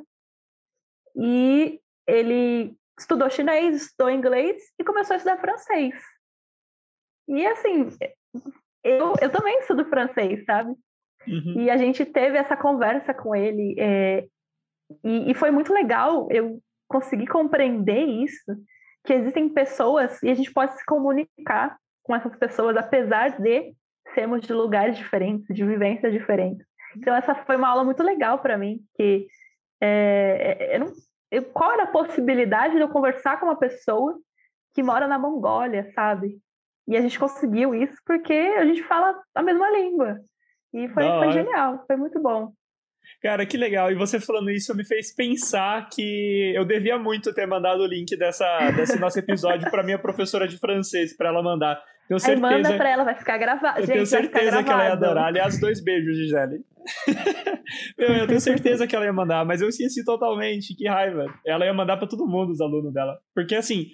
[1.16, 5.94] E ele estudou chinês, estudou inglês e começou a estudar francês.
[7.28, 7.88] E assim,
[8.84, 10.74] eu, eu também estudo francês, sabe?
[11.26, 11.60] Uhum.
[11.60, 13.74] E a gente teve essa conversa com ele.
[13.78, 14.26] É,
[15.04, 18.56] e, e, foi muito legal eu conseguir compreender isso
[19.06, 23.74] que existem pessoas e a gente pode se comunicar com essas pessoas, apesar de
[24.14, 26.66] sermos de lugares diferentes, de vivências diferentes.
[26.96, 29.26] Então, essa foi uma aula muito legal para mim, que
[29.80, 30.92] é, é, eu não,
[31.30, 34.18] eu, qual era a possibilidade de eu conversar com uma pessoa
[34.74, 36.38] que mora na Mongólia, sabe?
[36.88, 40.20] E a gente conseguiu isso porque a gente fala a mesma língua.
[40.72, 42.52] E foi, foi genial, foi muito bom.
[43.22, 43.90] Cara, que legal.
[43.90, 48.16] E você falando isso me fez pensar que eu devia muito ter mandado o link
[48.16, 51.82] dessa, desse nosso episódio para minha professora de francês, para ela mandar.
[52.06, 52.46] Tenho certeza.
[52.46, 53.80] Aí manda pra ela, vai ficar gravado.
[53.80, 55.24] Eu tenho certeza que ela ia adorar.
[55.24, 56.64] Aliás, dois beijos, Gisele.
[57.98, 60.74] Meu, eu tenho certeza que ela ia mandar, mas eu esqueci totalmente.
[60.76, 61.26] Que raiva.
[61.44, 63.18] Ela ia mandar para todo mundo, os alunos dela.
[63.34, 63.86] Porque, assim,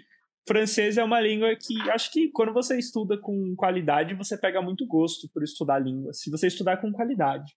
[0.47, 4.87] francês é uma língua que acho que quando você estuda com qualidade, você pega muito
[4.87, 6.13] gosto por estudar a língua.
[6.13, 7.55] Se você estudar com qualidade.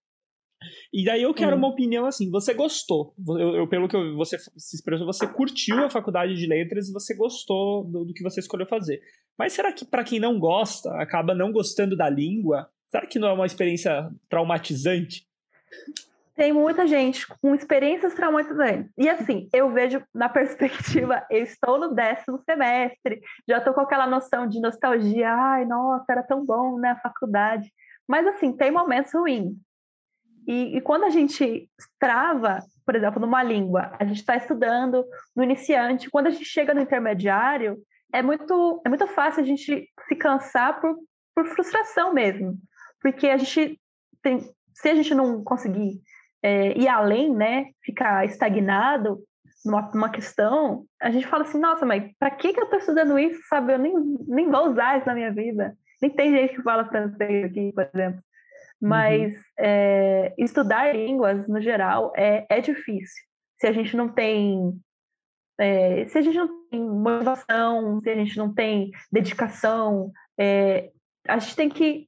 [0.93, 1.59] E daí eu quero hum.
[1.59, 5.89] uma opinião assim, você gostou, eu, eu, pelo que você se expressou, você curtiu a
[5.89, 9.01] faculdade de letras e você gostou do, do que você escolheu fazer.
[9.38, 13.28] Mas será que para quem não gosta, acaba não gostando da língua, será que não
[13.28, 15.28] é uma experiência traumatizante?
[16.36, 18.91] Tem muita gente com experiências traumatizantes.
[18.97, 24.05] E assim, eu vejo na perspectiva, eu estou no décimo semestre, já estou com aquela
[24.05, 27.72] noção de nostalgia, ai, nossa, era tão bom, né, a faculdade.
[28.07, 29.53] Mas assim, tem momentos ruins.
[30.48, 31.70] E, e quando a gente
[32.00, 36.74] trava, por exemplo, numa língua, a gente está estudando no iniciante, quando a gente chega
[36.74, 37.78] no intermediário,
[38.14, 40.96] é muito, é muito fácil a gente se cansar por,
[41.36, 42.58] por frustração mesmo.
[43.02, 43.80] Porque a gente
[44.22, 44.39] tem,
[44.74, 46.00] se a gente não conseguir
[46.41, 49.20] é, ir além, né, ficar estagnado
[49.66, 53.18] numa, numa questão, a gente fala assim, nossa, mas para que, que eu estou estudando
[53.18, 53.74] isso, sabe?
[53.74, 53.93] Eu nem,
[54.28, 55.76] nem vou usar isso na minha vida.
[56.02, 58.22] Nem tem gente que fala francês aqui, por exemplo.
[58.86, 59.41] Mas uhum.
[59.59, 63.23] é, estudar línguas, no geral, é, é difícil.
[63.59, 64.79] Se a gente não tem.
[65.57, 70.91] É, se a gente não tem motivação, se a gente não tem dedicação, é,
[71.27, 72.07] a gente tem que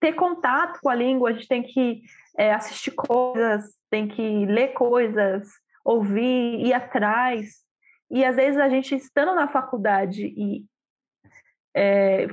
[0.00, 2.02] ter contato com a língua, a gente tem que
[2.36, 5.48] assistir coisas, tem que ler coisas,
[5.84, 7.64] ouvir, ir atrás.
[8.10, 10.64] E às vezes a gente estando na faculdade e
[11.74, 12.26] é,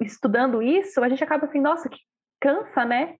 [0.00, 1.98] estudando isso, a gente acaba assim, nossa, que
[2.40, 3.16] cansa, né?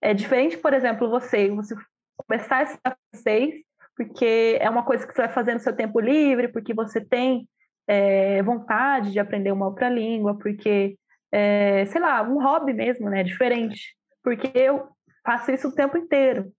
[0.00, 1.74] É diferente, por exemplo, você, você
[2.16, 3.54] começar a estudar francês,
[3.96, 7.48] porque é uma coisa que você vai fazer no seu tempo livre, porque você tem
[7.86, 10.96] é, vontade de aprender uma outra língua, porque,
[11.32, 13.24] é, sei lá, um hobby mesmo, né?
[13.24, 13.96] Diferente.
[14.22, 14.88] Porque eu
[15.24, 16.52] faço isso o tempo inteiro.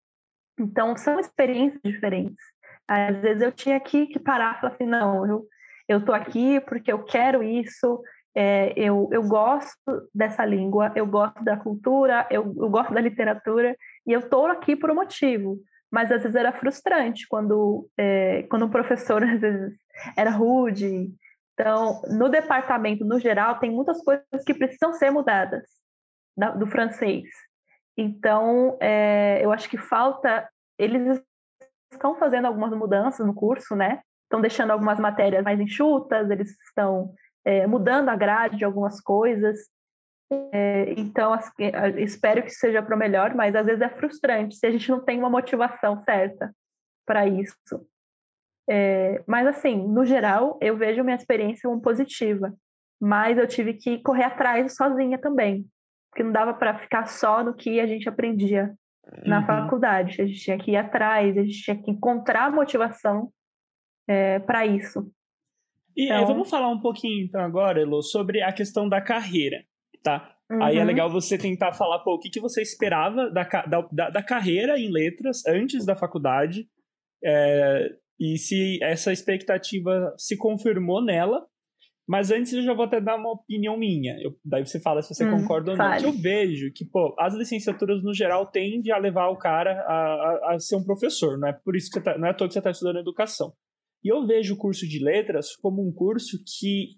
[0.59, 2.43] Então, são experiências diferentes.
[2.87, 5.47] Às vezes eu tinha que, que parar e falar assim, não,
[5.87, 8.01] eu, tô aqui porque eu quero isso,
[8.36, 13.75] é, eu, eu gosto dessa língua, eu gosto da cultura, eu, eu gosto da literatura,
[14.05, 15.59] e eu estou aqui por um motivo.
[15.91, 19.73] Mas às vezes era frustrante quando, é, quando o professor às vezes
[20.15, 21.09] era rude.
[21.53, 25.63] Então, no departamento, no geral, tem muitas coisas que precisam ser mudadas.
[26.38, 27.27] da, do francês.
[27.97, 30.47] Então, é, eu acho que falta.
[30.77, 31.21] Eles
[31.91, 34.01] estão fazendo algumas mudanças no curso, né?
[34.23, 37.13] Estão deixando algumas matérias mais enxutas, eles estão
[37.45, 39.57] é, mudando a grade de algumas coisas.
[40.31, 41.37] É, então,
[41.97, 45.03] espero que seja para o melhor, mas às vezes é frustrante se a gente não
[45.03, 46.53] tem uma motivação certa
[47.05, 47.55] para isso.
[48.69, 52.53] É, mas, assim, no geral, eu vejo minha experiência como positiva,
[53.01, 55.65] mas eu tive que correr atrás sozinha também,
[56.11, 58.71] porque não dava para ficar só no que a gente aprendia
[59.25, 59.45] na uhum.
[59.45, 60.21] faculdade.
[60.21, 63.31] A gente tinha que ir atrás, a gente tinha que encontrar motivação
[64.07, 65.11] é, para isso.
[65.95, 66.25] E então...
[66.25, 69.63] vamos falar um pouquinho, então, agora, Elo, sobre a questão da carreira
[70.03, 70.35] tá?
[70.49, 70.63] Uhum.
[70.63, 70.87] Aí é uhum.
[70.87, 73.43] legal você tentar falar, pô, o que, que você esperava da,
[73.91, 76.67] da, da carreira em letras antes da faculdade
[77.23, 81.45] é, e se essa expectativa se confirmou nela.
[82.07, 84.17] Mas antes eu já vou até dar uma opinião minha.
[84.19, 85.95] Eu, daí você fala se você hum, concorda ou não.
[85.97, 90.55] Eu vejo que, pô, as licenciaturas no geral tendem a levar o cara a, a,
[90.55, 91.37] a ser um professor.
[91.37, 93.53] Não é por isso que tá, não é à toa que você está estudando educação.
[94.03, 96.97] E eu vejo o curso de letras como um curso que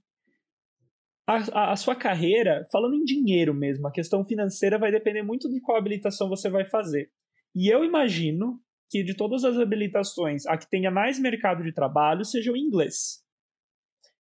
[1.27, 5.61] a, a, sua carreira, falando em dinheiro mesmo, a questão financeira vai depender muito de
[5.61, 7.09] qual habilitação você vai fazer.
[7.55, 12.25] E eu imagino que de todas as habilitações, a que tenha mais mercado de trabalho
[12.25, 13.23] seja o inglês.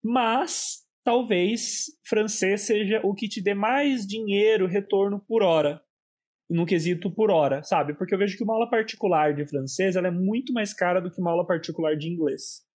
[0.02, 5.82] Mas talvez francês seja o que te dê mais dinheiro, retorno por hora.
[6.48, 7.94] No quesito por hora, sabe?
[7.94, 11.10] Porque eu vejo que uma aula particular de francês ela é muito mais cara do
[11.10, 12.67] que uma aula particular de inglês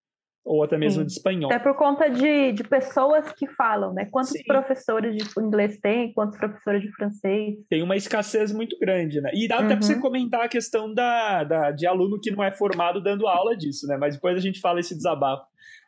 [0.45, 1.05] ou até mesmo Sim.
[1.05, 1.51] de espanhol.
[1.51, 4.05] É por conta de, de pessoas que falam, né?
[4.11, 4.43] Quantos Sim.
[4.43, 7.55] professores de inglês tem, quantos professores de francês?
[7.69, 9.31] Tem uma escassez muito grande, né?
[9.33, 9.65] E dá uhum.
[9.65, 13.27] até para você comentar a questão da, da, de aluno que não é formado dando
[13.27, 13.95] aula disso, né?
[13.97, 15.45] Mas depois a gente fala esse desabafo.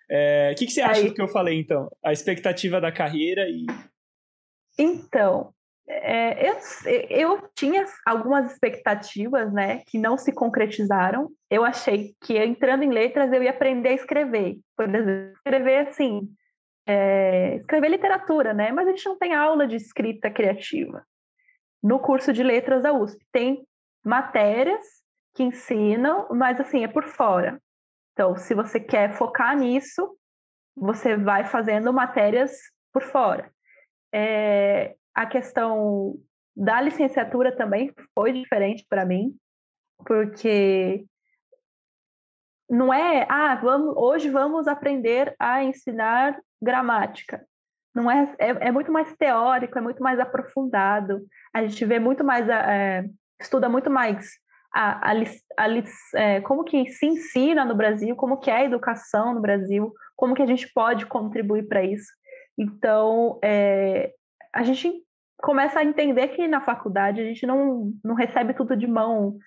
[0.10, 1.08] É, o que, que você acha Aí...
[1.08, 1.89] do que eu falei, então?
[2.03, 3.66] A expectativa da carreira e...
[4.78, 5.53] Então,
[5.88, 6.58] é, eu,
[7.10, 11.30] eu tinha algumas expectativas, né, que não se concretizaram.
[11.50, 16.28] Eu achei que entrando em letras eu ia aprender a escrever, por exemplo, escrever assim,
[16.88, 18.72] é, escrever literatura, né?
[18.72, 21.06] Mas a gente não tem aula de escrita criativa.
[21.82, 23.66] No curso de letras da USP tem
[24.04, 24.86] matérias
[25.36, 27.62] que ensinam, mas assim é por fora.
[28.14, 30.18] Então, se você quer focar nisso,
[30.76, 32.52] você vai fazendo matérias
[32.92, 33.52] por fora.
[34.14, 36.16] É, a questão
[36.55, 39.36] da licenciatura também foi diferente para mim,
[40.05, 41.05] porque
[42.70, 47.45] não é, ah, vamos, hoje vamos aprender a ensinar gramática.
[47.93, 51.26] Não é, é, é muito mais teórico, é muito mais aprofundado.
[51.53, 53.05] A gente vê muito mais, é,
[53.39, 54.30] estuda muito mais
[54.74, 55.68] a, a, a,
[56.16, 60.36] é, como que se ensina no Brasil, como que é a educação no Brasil, como
[60.36, 62.11] que a gente pode contribuir para isso.
[62.57, 64.13] Então, é,
[64.56, 64.89] a gente
[65.38, 69.38] começa a entender que na faculdade a gente não, não recebe tudo de mão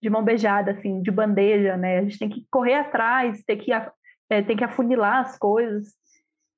[0.00, 1.98] de mão beijada, assim, de bandeja, né?
[1.98, 5.88] A gente tem que correr atrás, tem que, é, tem que afunilar as coisas.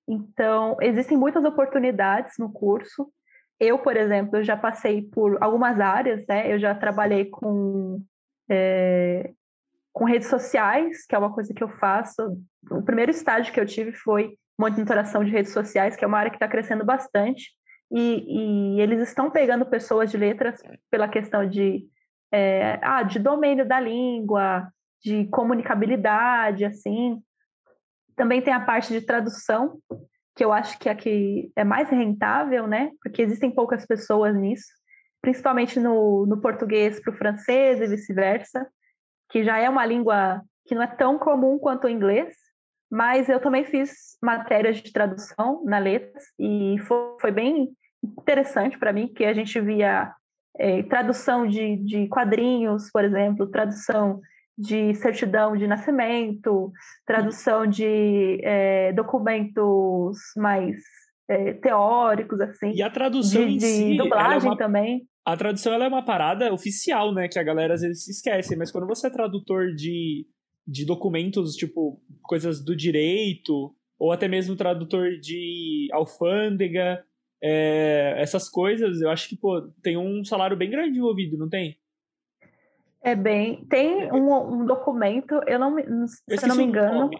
[0.07, 3.11] Então, existem muitas oportunidades no curso.
[3.59, 6.53] Eu, por exemplo, eu já passei por algumas áreas, né?
[6.53, 8.03] Eu já trabalhei com,
[8.51, 9.33] é,
[9.91, 12.39] com redes sociais, que é uma coisa que eu faço.
[12.71, 16.31] O primeiro estágio que eu tive foi monitoração de redes sociais, que é uma área
[16.31, 17.59] que está crescendo bastante
[17.91, 21.87] e, e eles estão pegando pessoas de letras pela questão de,
[22.31, 24.69] é, ah, de domínio da língua,
[25.03, 27.21] de comunicabilidade, assim.
[28.15, 29.79] Também tem a parte de tradução,
[30.37, 32.91] que eu acho que é que é mais rentável, né?
[33.03, 34.67] Porque existem poucas pessoas nisso,
[35.21, 38.67] principalmente no, no português para o francês e vice-versa,
[39.31, 42.37] que já é uma língua que não é tão comum quanto o inglês,
[42.91, 47.71] mas eu também fiz matérias de tradução na letras e foi, foi bem
[48.03, 50.13] interessante para mim, que a gente via
[50.59, 54.21] é, tradução de, de quadrinhos, por exemplo, tradução
[54.57, 56.71] de certidão de nascimento,
[57.07, 60.77] tradução de é, documentos mais
[61.29, 62.73] é, teóricos, assim.
[62.73, 65.09] E a tradução de, si, de dublagem é uma, também.
[65.25, 67.27] A tradução ela é uma parada oficial, né?
[67.27, 70.27] Que a galera às vezes esquece, mas quando você é tradutor de,
[70.67, 77.03] de documentos, tipo, coisas do direito, ou até mesmo tradutor de alfândega,
[77.43, 81.79] é, essas coisas, eu acho que pô, tem um salário bem grande envolvido, não tem?
[83.03, 83.65] É bem.
[83.67, 85.77] Tem um, um documento, eu não,
[86.07, 87.11] se eu não me engano.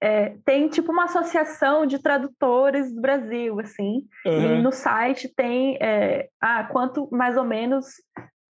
[0.00, 4.58] É, tem tipo uma associação de tradutores do Brasil, assim, uhum.
[4.58, 7.86] e no site tem é, ah, quanto mais ou menos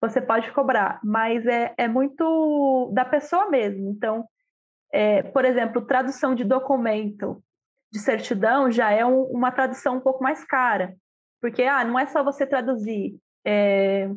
[0.02, 3.90] você pode cobrar, mas é, é muito da pessoa mesmo.
[3.90, 4.26] Então,
[4.92, 7.44] é, por exemplo, tradução de documento
[7.94, 10.96] de certidão já é um, uma tradução um pouco mais cara,
[11.40, 13.16] Porque ah, não é só você traduzir
[13.46, 14.10] é,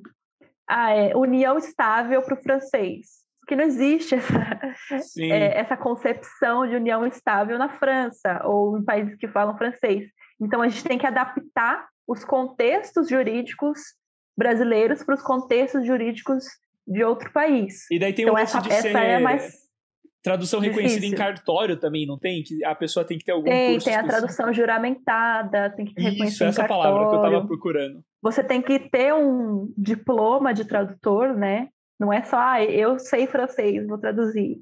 [0.67, 3.27] ah, é, união estável para o francês.
[3.41, 4.35] Porque não existe essa,
[5.21, 10.09] é, essa concepção de união estável na França ou em países que falam francês.
[10.41, 13.79] Então, a gente tem que adaptar os contextos jurídicos
[14.37, 16.47] brasileiros para os contextos jurídicos
[16.87, 17.91] de outro país.
[17.91, 18.97] E daí tem então, um essa, de essa ser...
[18.97, 19.66] é mais
[20.27, 21.15] Tradução reconhecida Difícil.
[21.15, 22.43] em cartório também, não tem?
[22.43, 25.95] Que a pessoa tem que ter algum tem, curso Tem a tradução juramentada, tem que
[25.95, 26.83] ter Isso, essa cartório.
[26.83, 28.01] palavra que eu estava procurando.
[28.21, 31.69] Você tem que ter um diploma de tradutor, né?
[31.97, 34.57] Não é só, ah, eu sei francês, vou traduzir.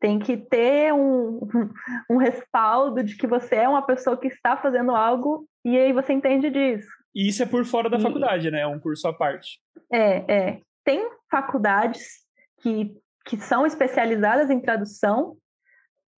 [0.00, 1.38] Tem que ter um,
[2.10, 6.14] um respaldo de que você é uma pessoa que está fazendo algo e aí você
[6.14, 6.88] entende disso.
[7.14, 8.02] E isso é por fora da e...
[8.02, 8.62] faculdade, né?
[8.62, 9.60] É um curso à parte.
[9.88, 10.60] É, é.
[10.84, 12.26] Tem faculdades
[12.60, 12.90] que,
[13.26, 15.36] que são especializadas em tradução.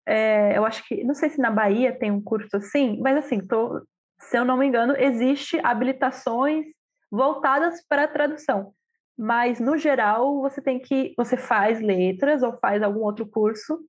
[0.05, 3.39] É, eu acho que, não sei se na Bahia tem um curso assim, mas assim,
[3.39, 3.81] tô,
[4.19, 6.65] se eu não me engano, existe habilitações
[7.09, 8.73] voltadas para a tradução
[9.17, 13.79] mas no geral você tem que você faz letras ou faz algum outro curso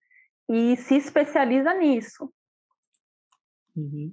[0.49, 2.33] e se especializa nisso.
[3.77, 4.13] Uhum.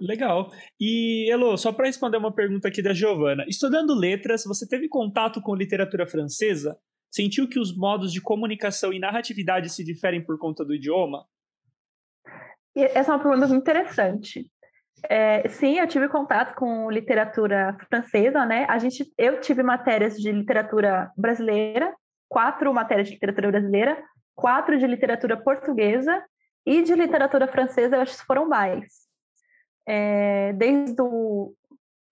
[0.00, 0.50] Legal.
[0.80, 5.40] E Elo, só para responder uma pergunta aqui da Giovana, estudando letras, você teve contato
[5.40, 6.76] com literatura francesa?
[7.10, 11.26] Sentiu que os modos de comunicação e narratividade se diferem por conta do idioma?
[12.74, 14.50] Essa é uma pergunta muito interessante.
[15.08, 18.66] É, sim, eu tive contato com literatura francesa, né?
[18.68, 21.94] A gente, eu tive matérias de literatura brasileira,
[22.28, 24.04] quatro matérias de literatura brasileira,
[24.34, 26.22] quatro de literatura portuguesa
[26.66, 29.06] e de literatura francesa, eu acho que foram mais.
[29.88, 31.54] É, desde o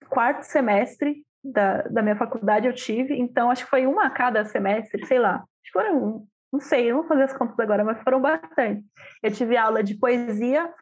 [0.09, 4.43] quarto semestre da, da minha faculdade eu tive, então acho que foi uma a cada
[4.45, 5.43] semestre, sei lá.
[5.71, 8.83] Foram, não sei, não vou fazer as contas agora, mas foram bastante.
[9.21, 10.73] Eu tive aula de poesia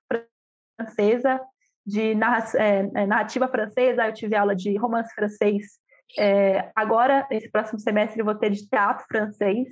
[0.79, 1.41] francesa,
[1.85, 5.79] de é, é, narrativa francesa, eu tive aula de romance francês.
[6.17, 9.67] É, agora, esse próximo semestre, eu vou ter de teatro francês.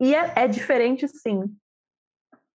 [0.00, 1.42] E é, é diferente, sim.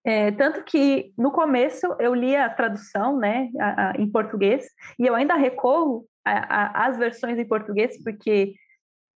[0.06, 4.66] É, tanto que no começo eu lia a tradução né, a, a, em português,
[4.99, 8.53] e eu ainda recorro às versões em português, porque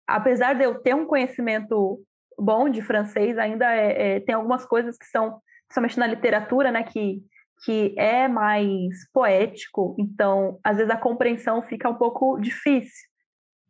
[0.06, 2.02] apesar de eu ter um conhecimento
[2.38, 7.22] bom de francês, ainda é, tem algumas coisas que são, principalmente na literatura, né, que
[7.64, 13.08] que é mais poético, então às vezes a compreensão fica um pouco difícil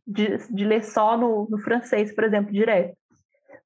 [0.05, 2.95] de, de ler só no, no, francês, por exemplo, direto.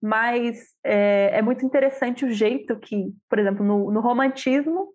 [0.01, 4.93] Mas é, é, muito interessante o jeito que, por exemplo, no, no romantismo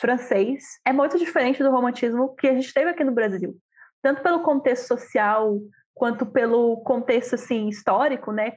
[0.00, 3.56] francês é muito diferente do romantismo que a gente teve aqui no Brasil,
[4.02, 5.58] tanto pelo contexto social
[5.94, 8.52] quanto pelo contexto assim histórico, né?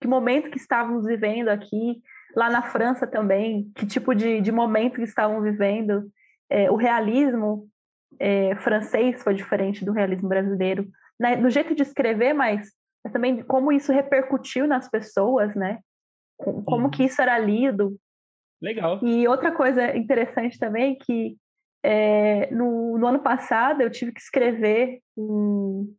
[0.00, 2.02] Que momento que estávamos vivendo aqui,
[2.36, 6.04] lá na França também, que tipo de, de momento que estavam vivendo.
[6.50, 7.66] É, o realismo
[8.18, 10.86] é, francês foi diferente do realismo brasileiro,
[11.18, 11.36] né?
[11.36, 12.70] no jeito de escrever, mas,
[13.02, 15.78] mas, também como isso repercutiu nas pessoas, né?
[16.36, 17.96] Como que isso era lido.
[18.60, 19.00] Legal.
[19.02, 21.36] E outra coisa interessante também que
[21.84, 25.94] é, no, no, ano passado eu tive que escrever um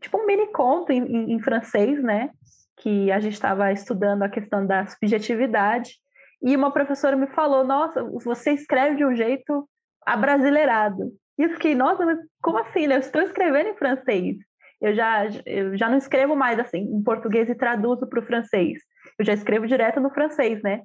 [0.00, 2.30] tipo um mini conto em, em, em francês, né?
[2.76, 5.94] que a gente estava estudando a questão da subjetividade,
[6.42, 9.68] e uma professora me falou: Nossa, você escreve de um jeito
[10.04, 11.12] abrasileirado.
[11.38, 12.84] E eu fiquei: Nossa, mas como assim?
[12.84, 14.36] Eu estou escrevendo em francês.
[14.80, 18.78] Eu já, eu já não escrevo mais assim em português e traduzo para o francês.
[19.18, 20.82] Eu já escrevo direto no francês, né?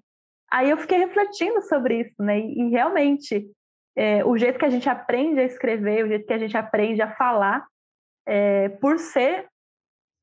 [0.49, 2.39] Aí eu fiquei refletindo sobre isso, né?
[2.39, 3.45] E, e realmente,
[3.95, 7.01] é, o jeito que a gente aprende a escrever, o jeito que a gente aprende
[7.01, 7.65] a falar,
[8.25, 9.47] é, por ser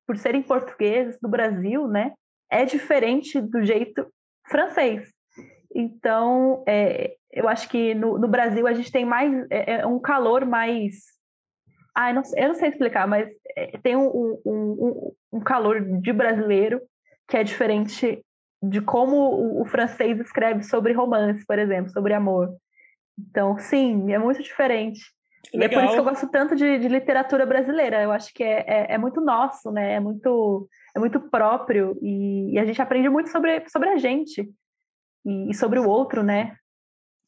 [0.07, 2.15] por serem portugueses do Brasil, né,
[2.51, 4.11] é diferente do jeito
[4.47, 5.07] francês.
[5.75, 10.01] Então, é, eu acho que no, no, Brasil a gente tem mais é, é um
[10.01, 10.95] calor mais.
[11.95, 15.81] Ah, eu não, eu não sei explicar, mas é, tem um, um, um, um, calor
[15.81, 16.81] de brasileiro
[17.29, 18.25] que é diferente
[18.63, 22.57] de como o, o francês escreve sobre romance, por exemplo, sobre amor.
[23.19, 25.01] Então, sim, é muito diferente.
[25.53, 28.03] E é por isso que eu gosto tanto de, de literatura brasileira.
[28.03, 29.95] Eu acho que é, é, é, muito nosso, né?
[29.95, 34.49] É muito, é muito próprio e, e, a gente aprende muito sobre, sobre a gente
[35.25, 36.57] e, e sobre o outro, né?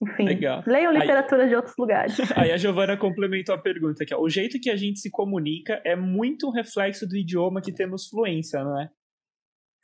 [0.03, 0.63] Enfim, Legal.
[0.67, 2.17] leiam literatura aí, de outros lugares.
[2.35, 4.15] Aí a Giovana complementou a pergunta aqui.
[4.15, 4.21] Ó.
[4.23, 8.09] O jeito que a gente se comunica é muito um reflexo do idioma que temos
[8.09, 8.89] fluência, não é?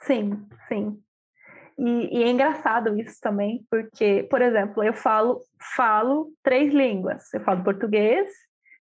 [0.00, 0.98] Sim, sim.
[1.78, 5.40] E, e, é engraçado isso também, porque, por exemplo, eu falo,
[5.76, 7.32] falo três línguas.
[7.34, 8.30] Eu falo português,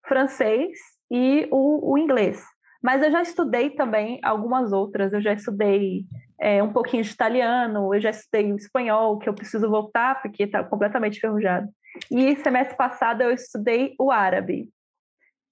[0.06, 0.76] francês
[1.10, 2.42] e o, o inglês.
[2.82, 5.12] Mas eu já estudei também algumas outras.
[5.12, 6.04] Eu já estudei
[6.38, 10.62] é, um pouquinho de italiano, eu já estudei espanhol, que eu preciso voltar porque está
[10.62, 11.68] completamente enferrujado.
[12.10, 14.68] E semestre passado eu estudei o árabe,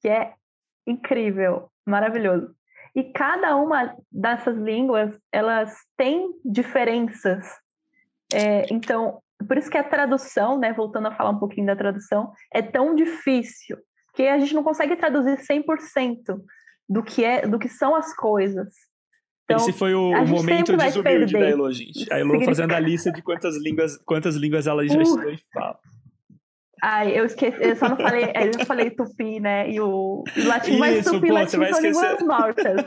[0.02, 0.34] que é
[0.86, 2.54] incrível, maravilhoso.
[2.94, 7.46] E cada uma dessas línguas, elas têm diferenças.
[8.32, 12.32] É, então, por isso que a tradução, né, voltando a falar um pouquinho da tradução,
[12.52, 13.78] é tão difícil,
[14.14, 16.40] que a gente não consegue traduzir 100%
[16.88, 18.68] do que é, do que são as coisas.
[19.44, 22.12] Então, Esse foi o, o momento desumilde da Elo, gente.
[22.12, 25.02] A Elo fazendo a lista de quantas línguas, quantas línguas ela já uh.
[25.02, 25.78] estudou e fala.
[26.84, 29.70] Ai, eu esqueci, eu só não falei, eu falei tupi, né?
[29.70, 32.84] E o, e o latim, mas tupi e latim são línguas mortas.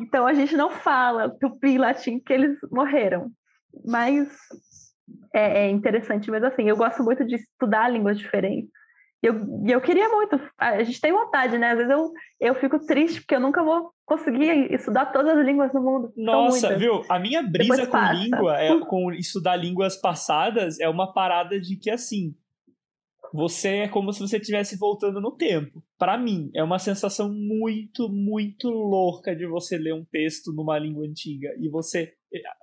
[0.00, 3.30] Então a gente não fala tupi e latim porque eles morreram.
[3.84, 4.26] Mas
[5.34, 6.66] é, é, interessante mesmo assim.
[6.66, 8.70] Eu gosto muito de estudar línguas diferentes.
[9.22, 9.34] E eu,
[9.68, 11.72] eu queria muito, a gente tem vontade, né?
[11.72, 12.10] Às vezes eu,
[12.40, 16.10] eu fico triste porque eu nunca vou conseguir estudar todas as línguas do mundo.
[16.16, 17.02] Nossa, viu?
[17.06, 21.90] A minha brisa com língua, é, com estudar línguas passadas, é uma parada de que
[21.90, 22.34] assim,
[23.32, 25.82] você é como se você estivesse voltando no tempo.
[25.98, 31.06] Para mim, é uma sensação muito, muito louca de você ler um texto numa língua
[31.06, 31.48] antiga.
[31.58, 32.12] E você.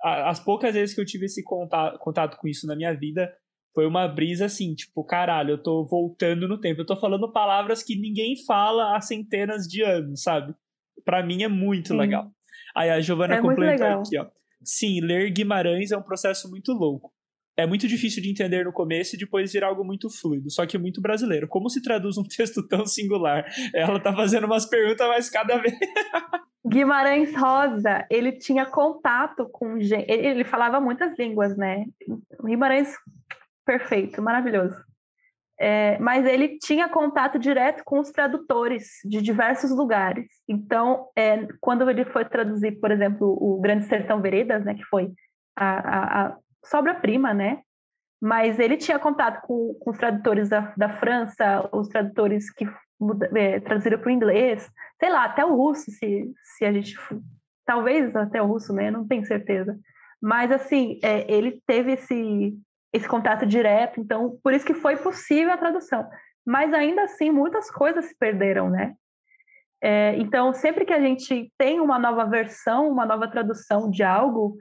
[0.02, 3.32] As poucas vezes que eu tive esse contato, contato com isso na minha vida,
[3.74, 6.80] foi uma brisa assim, tipo, caralho, eu tô voltando no tempo.
[6.80, 10.54] Eu tô falando palavras que ninguém fala há centenas de anos, sabe?
[11.04, 11.96] Para mim é muito Sim.
[11.96, 12.30] legal.
[12.74, 14.26] Aí a Giovana é completou aqui, ó.
[14.62, 17.12] Sim, ler Guimarães é um processo muito louco
[17.58, 20.78] é muito difícil de entender no começo e depois virar algo muito fluido, só que
[20.78, 21.48] muito brasileiro.
[21.48, 23.44] Como se traduz um texto tão singular?
[23.74, 25.74] Ela tá fazendo umas perguntas, mas cada vez.
[26.64, 30.08] Guimarães Rosa, ele tinha contato com gente.
[30.08, 31.84] Ele falava muitas línguas, né?
[32.44, 32.94] Guimarães,
[33.66, 34.76] perfeito, maravilhoso.
[35.60, 40.26] É, mas ele tinha contato direto com os tradutores de diversos lugares.
[40.46, 45.10] Então, é, quando ele foi traduzir, por exemplo, o Grande Sertão Veredas, né, que foi
[45.56, 47.62] a, a, sobra-prima, né?
[48.20, 52.66] Mas ele tinha contato com, com os tradutores da, da França, os tradutores que
[53.36, 56.96] é, traduziram para o inglês, sei lá, até o russo, se, se a gente.
[57.64, 58.90] Talvez até o russo, né?
[58.90, 59.78] Não tenho certeza.
[60.20, 62.58] Mas, assim, é, ele teve esse,
[62.92, 66.08] esse contato direto, então, por isso que foi possível a tradução.
[66.44, 68.94] Mas, ainda assim, muitas coisas se perderam, né?
[69.80, 74.56] É, então, sempre que a gente tem uma nova versão, uma nova tradução de algo,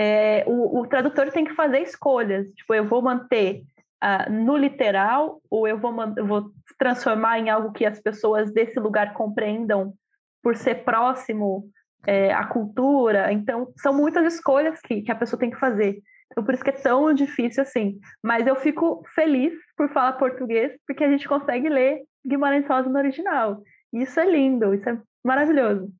[0.00, 2.46] é, o, o, tradutor tem que fazer escolhas.
[2.52, 3.64] Tipo, eu vou manter
[4.04, 5.92] uh, no literal ou eu vou,
[6.24, 9.92] vou transformar em algo que as pessoas desse lugar compreendam
[10.40, 11.68] por ser próximo
[12.06, 13.32] é, à cultura.
[13.32, 15.98] Então, são muitas escolhas que, que a pessoa tem que fazer.
[16.30, 17.98] Então, por isso que é tão difícil assim.
[18.22, 22.98] Mas eu fico feliz por falar português, porque a gente consegue ler Guimarães Rosa no
[22.98, 23.64] original.
[23.92, 25.90] Isso é lindo, isso é maravilhoso.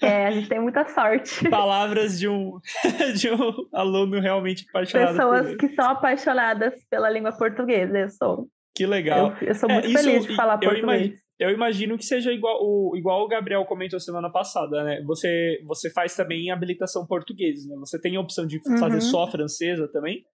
[0.00, 1.46] É, a gente tem muita sorte.
[1.50, 2.58] Palavras de um,
[3.16, 5.16] de um aluno realmente apaixonado.
[5.16, 8.48] Pessoas que são apaixonadas pela língua portuguesa, eu sou.
[8.74, 9.36] Que legal.
[9.40, 10.82] Eu, eu sou muito é, isso, feliz de falar eu português.
[10.82, 15.02] Imagino, eu imagino que seja igual o, igual o Gabriel comentou semana passada, né?
[15.06, 17.76] Você, você faz também habilitação portuguesa, né?
[17.80, 19.00] Você tem a opção de fazer uhum.
[19.00, 20.24] só francesa também?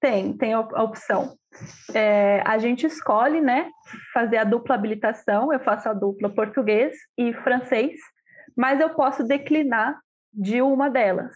[0.00, 1.34] Tem, tem a opção.
[1.92, 3.68] É, a gente escolhe, né,
[4.14, 5.52] fazer a dupla habilitação.
[5.52, 7.98] Eu faço a dupla português e francês
[8.58, 10.00] mas eu posso declinar
[10.32, 11.32] de uma delas.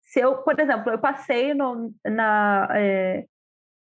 [0.00, 3.26] Se eu, por exemplo, eu passei no, na, é,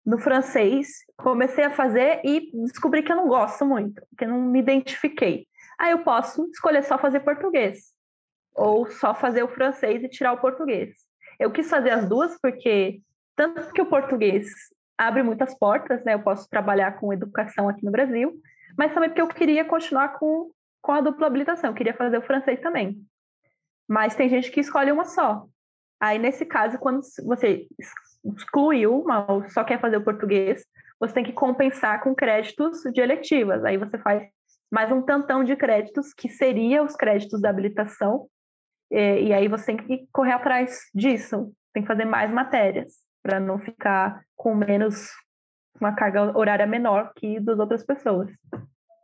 [0.06, 4.42] no francês, comecei a fazer e descobri que eu não gosto muito, que eu não
[4.42, 5.48] me identifiquei.
[5.80, 7.94] Aí eu posso escolher só fazer português,
[8.54, 10.94] ou só fazer o francês e tirar o português.
[11.40, 13.02] Eu quis fazer as duas porque,
[13.38, 14.48] tanto que o português
[14.98, 16.14] abre muitas portas, né?
[16.14, 18.34] Eu posso trabalhar com educação aqui no Brasil,
[18.78, 20.52] mas também porque eu queria continuar com
[20.82, 21.74] com a dupla habilitação.
[21.74, 23.02] Queria fazer o francês também.
[23.88, 25.46] Mas tem gente que escolhe uma só.
[26.00, 27.68] Aí, nesse caso, quando você
[28.24, 30.66] excluiu uma ou só quer fazer o português,
[31.00, 33.64] você tem que compensar com créditos de eletivas.
[33.64, 34.28] Aí você faz
[34.72, 38.28] mais um tantão de créditos, que seria os créditos da habilitação,
[38.90, 41.52] e, e aí você tem que correr atrás disso.
[41.74, 45.10] Tem que fazer mais matérias, para não ficar com menos,
[45.80, 48.30] uma carga horária menor que das outras pessoas.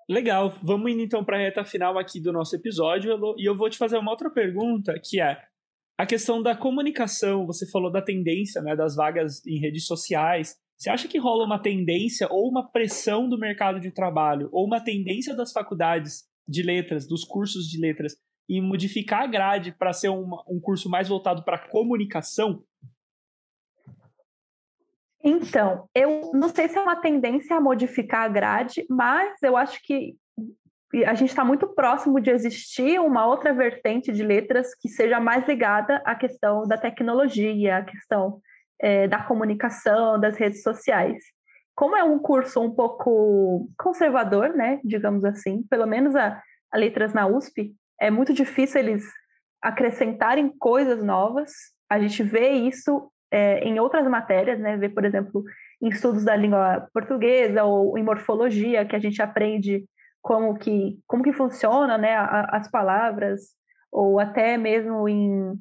[0.09, 3.69] Legal, vamos indo então para a reta final aqui do nosso episódio e eu vou
[3.69, 5.37] te fazer uma outra pergunta que é
[5.97, 7.45] a questão da comunicação.
[7.45, 10.55] Você falou da tendência né, das vagas em redes sociais.
[10.77, 14.79] Você acha que rola uma tendência ou uma pressão do mercado de trabalho ou uma
[14.79, 18.15] tendência das faculdades de letras, dos cursos de letras,
[18.49, 22.63] em modificar a grade para ser um, um curso mais voltado para comunicação?
[25.23, 29.79] Então, eu não sei se é uma tendência a modificar a grade, mas eu acho
[29.83, 30.15] que
[31.05, 35.45] a gente está muito próximo de existir uma outra vertente de letras que seja mais
[35.47, 38.39] ligada à questão da tecnologia, à questão
[38.79, 41.17] é, da comunicação, das redes sociais.
[41.75, 46.41] Como é um curso um pouco conservador, né, digamos assim, pelo menos a,
[46.73, 49.03] letras na USP, é muito difícil eles
[49.61, 51.51] acrescentarem coisas novas.
[51.89, 54.77] A gente vê isso é, em outras matérias, né?
[54.77, 55.43] Vê, por exemplo,
[55.81, 59.85] em estudos da língua portuguesa ou em morfologia, que a gente aprende
[60.21, 62.15] como que, como que funciona né,
[62.49, 63.55] as palavras,
[63.91, 65.53] ou até mesmo em,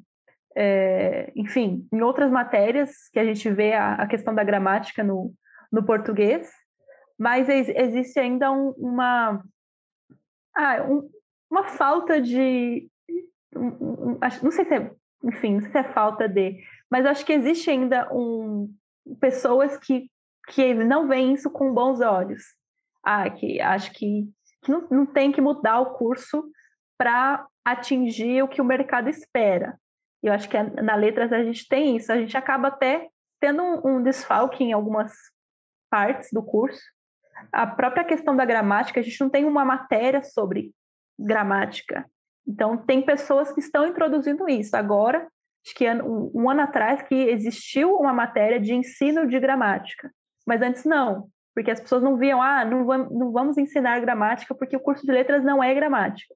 [0.55, 5.33] é, enfim, em outras matérias que a gente vê a, a questão da gramática no,
[5.71, 6.51] no português,
[7.17, 9.41] mas ex existe ainda um, uma,
[10.55, 11.09] ah, um,
[11.49, 12.89] uma falta de.
[13.55, 14.91] Um, não sei se é,
[15.23, 16.59] enfim, não sei se é falta de,
[16.89, 18.73] mas acho que existe ainda um,
[19.19, 20.09] pessoas que,
[20.47, 22.43] que não veem isso com bons olhos.
[23.03, 24.29] Ah, que acho que,
[24.63, 26.49] que não, não tem que mudar o curso
[26.97, 29.79] para atingir o que o mercado espera.
[30.23, 33.07] Eu acho que na letras a gente tem isso, a gente acaba até
[33.39, 35.13] tendo um, um desfalque em algumas
[35.89, 36.81] partes do curso.
[37.51, 40.73] A própria questão da gramática, a gente não tem uma matéria sobre
[41.19, 42.09] gramática.
[42.47, 44.75] Então, tem pessoas que estão introduzindo isso.
[44.75, 45.27] Agora,
[45.67, 50.09] acho que um, um ano atrás, que existiu uma matéria de ensino de gramática.
[50.45, 54.55] Mas antes não, porque as pessoas não viam, ah, não vamos, não vamos ensinar gramática
[54.55, 56.33] porque o curso de letras não é gramática.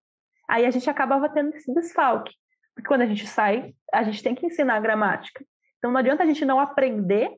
[0.49, 2.33] Aí a gente acabava tendo esse desfalque.
[2.75, 5.45] Porque quando a gente sai, a gente tem que ensinar gramática.
[5.77, 7.31] Então não adianta a gente não aprender,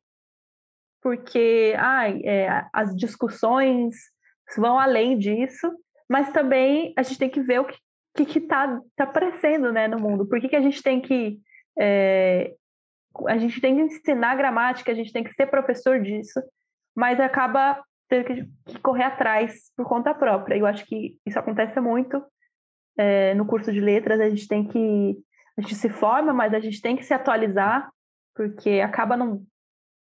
[1.01, 1.75] porque
[2.23, 3.95] é, as discussões
[4.57, 5.71] vão além disso,
[6.09, 7.79] mas também a gente tem que ver o que
[8.39, 10.27] está tá aparecendo né, no mundo.
[10.27, 11.39] Por que, que a gente tem que.
[11.79, 12.53] É,
[13.27, 16.41] a gente tem que ensinar gramática, a gente tem que ser professor disso,
[16.95, 20.55] mas acaba tendo que, correr atrás por conta própria.
[20.55, 22.23] Eu acho que isso acontece muito
[22.97, 25.17] é, no curso de letras, a gente tem que.
[25.57, 27.87] A gente se forma, mas a gente tem que se atualizar,
[28.35, 29.43] porque acaba não,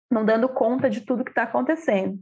[0.10, 2.18] não dando conta de tudo que está acontecendo.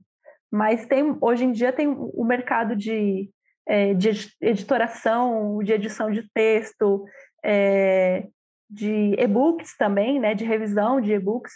[0.52, 3.30] Mas tem, hoje em dia tem o mercado de,
[3.68, 4.10] é, de
[4.42, 7.06] editoração, de edição de texto,
[7.46, 8.28] é,
[8.70, 11.54] de e-books também, né, de revisão de e-books.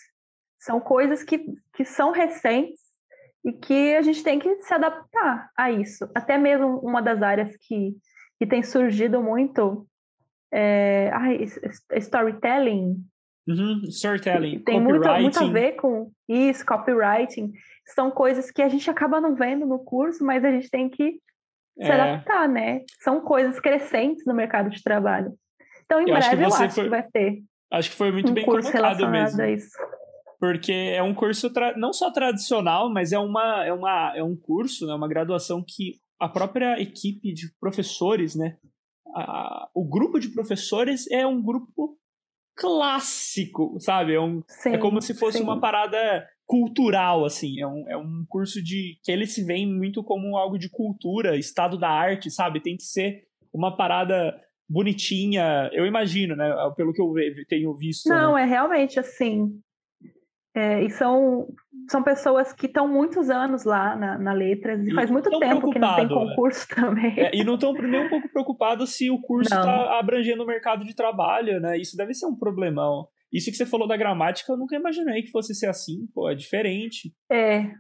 [0.60, 2.80] São coisas que, que são recentes
[3.46, 6.10] e que a gente tem que se adaptar a isso.
[6.16, 7.96] Até mesmo uma das áreas que
[8.44, 9.88] que tem surgido muito
[10.54, 11.46] é, ai,
[11.96, 12.98] storytelling.
[13.48, 14.60] Uhum, storytelling.
[14.60, 17.52] Tem muito, muito a ver com isso, copywriting.
[17.88, 21.20] São coisas que a gente acaba não vendo no curso, mas a gente tem que
[21.76, 21.92] se é.
[21.92, 22.82] adaptar, né?
[23.02, 25.34] São coisas crescentes no mercado de trabalho.
[25.86, 27.44] Então, em eu breve, acho eu acho foi, que vai ter.
[27.72, 29.42] Acho que foi muito um bem curso colocado mesmo.
[29.42, 29.78] A isso.
[30.40, 34.86] Porque é um curso não só tradicional, mas é, uma, é, uma, é um curso,
[34.86, 38.58] né, uma graduação que a própria equipe de professores, né?
[39.16, 41.98] A, o grupo de professores é um grupo
[42.56, 44.14] clássico, sabe?
[44.14, 45.44] É, um, sim, é como se fosse sim.
[45.44, 47.60] uma parada cultural, assim.
[47.60, 51.38] É um, é um curso de que eles se veem muito como algo de cultura,
[51.38, 52.62] estado da arte, sabe?
[52.62, 53.24] Tem que ser
[53.54, 54.40] uma parada
[54.70, 56.54] bonitinha, eu imagino, né?
[56.76, 57.14] Pelo que eu
[57.48, 58.10] tenho visto.
[58.10, 58.44] Não, né?
[58.44, 59.50] é realmente assim.
[60.56, 61.48] É, e são,
[61.90, 65.72] são pessoas que estão muitos anos lá na, na Letras, e, e faz muito tempo
[65.72, 66.14] que não tem né?
[66.14, 66.76] concurso né?
[66.78, 67.20] também.
[67.20, 70.86] É, e não estão nem um pouco preocupados se o curso está abrangendo o mercado
[70.86, 71.78] de trabalho, né?
[71.78, 73.08] Isso deve ser um problemão.
[73.32, 76.36] Isso que você falou da gramática, eu nunca imaginei que fosse ser assim, pô, é
[76.36, 77.12] diferente.
[77.32, 77.72] É.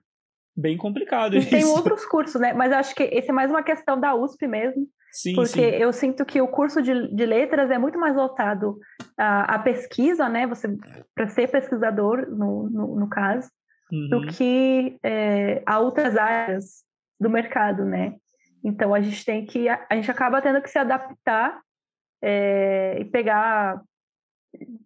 [0.57, 1.49] Bem complicado e isso.
[1.51, 2.53] Tem outros cursos, né?
[2.53, 4.87] Mas acho que esse é mais uma questão da USP mesmo.
[5.13, 5.61] Sim, porque sim.
[5.61, 8.79] eu sinto que o curso de, de letras é muito mais voltado
[9.15, 10.47] à, à pesquisa, né?
[10.47, 10.75] Você
[11.13, 13.47] para ser pesquisador no, no, no caso,
[13.91, 14.09] uhum.
[14.09, 16.83] do que é, a outras áreas
[17.19, 18.15] do mercado, né?
[18.63, 21.61] Então a gente tem que a, a gente acaba tendo que se adaptar
[22.19, 23.79] é, e pegar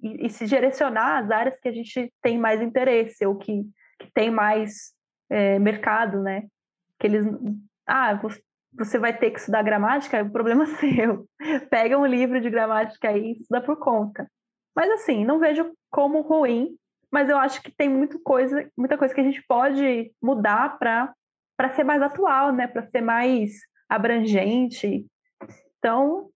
[0.04, 3.64] e, e, se direcionar às áreas que a gente tem mais interesse ou que,
[3.98, 4.92] que tem mais
[5.30, 6.44] é, mercado, né?
[7.00, 7.26] Que eles
[7.88, 8.20] ah,
[8.74, 11.28] você vai ter que estudar gramática, o problema é seu.
[11.70, 14.30] Pega um livro de gramática aí e estuda por conta.
[14.76, 16.78] Mas assim, não vejo como ruim,
[17.12, 21.14] mas eu acho que tem muito coisa, muita coisa que a gente pode mudar para
[21.58, 23.50] para ser mais atual, né, para ser mais
[23.90, 25.08] abrangente.
[25.80, 26.30] Então,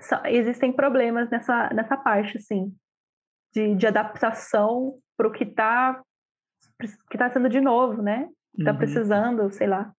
[0.00, 2.74] só, existem problemas nessa nessa parte assim
[3.52, 6.02] de, de adaptação para o que está
[7.08, 8.28] que tá sendo de novo, né?
[8.58, 8.78] Está uhum.
[8.78, 9.92] precisando, sei lá.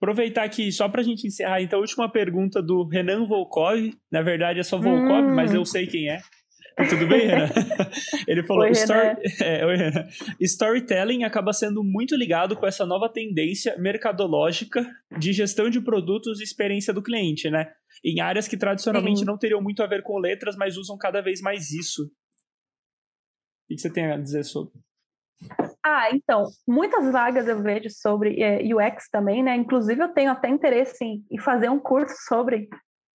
[0.00, 3.92] Aproveitar aqui, só para a gente encerrar, então, a última pergunta do Renan Volkov.
[4.10, 5.34] Na verdade é só Volkov, hum.
[5.34, 6.20] mas eu sei quem é.
[6.76, 7.48] Tá tudo bem, Renan?
[8.28, 9.16] Ele falou: Oi, Story...
[9.42, 9.76] É, oi,
[10.40, 14.86] storytelling acaba sendo muito ligado com essa nova tendência mercadológica
[15.18, 17.72] de gestão de produtos e experiência do cliente, né?
[18.04, 19.24] Em áreas que tradicionalmente Sim.
[19.24, 22.04] não teriam muito a ver com letras, mas usam cada vez mais isso.
[22.04, 24.72] O que você tem a dizer sobre?
[25.82, 29.54] Ah, então, muitas vagas eu vejo sobre é, UX também, né?
[29.54, 32.68] Inclusive, eu tenho até interesse em, em fazer um curso sobre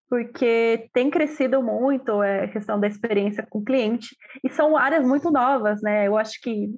[0.09, 4.07] porque tem crescido muito é, a questão da experiência com o cliente,
[4.43, 6.07] e são áreas muito novas, né?
[6.07, 6.69] Eu acho que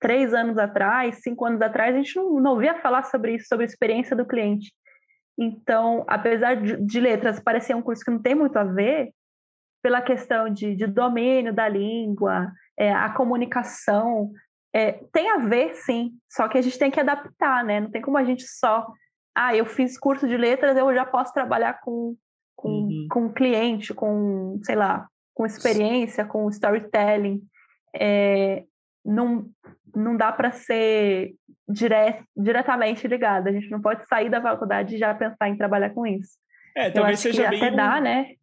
[0.00, 3.64] três anos atrás, cinco anos atrás, a gente não, não ouvia falar sobre isso, sobre
[3.64, 4.72] a experiência do cliente.
[5.38, 9.10] Então, apesar de, de letras parecer um curso que não tem muito a ver,
[9.82, 14.30] pela questão de, de domínio da língua, é, a comunicação,
[14.72, 17.80] é, tem a ver, sim, só que a gente tem que adaptar, né?
[17.80, 18.86] Não tem como a gente só,
[19.34, 22.16] ah, eu fiz curso de letras, eu já posso trabalhar com
[22.60, 23.06] com, uhum.
[23.10, 27.40] com cliente, com, sei lá, com experiência, com storytelling.
[27.96, 28.64] É,
[29.02, 29.46] não,
[29.96, 31.32] não dá para ser
[31.66, 33.48] dire, diretamente ligado.
[33.48, 36.32] A gente não pode sair da faculdade e já pensar em trabalhar com isso.
[36.76, 37.62] É, talvez seja bem.
[37.62, 38.34] Até dá, né?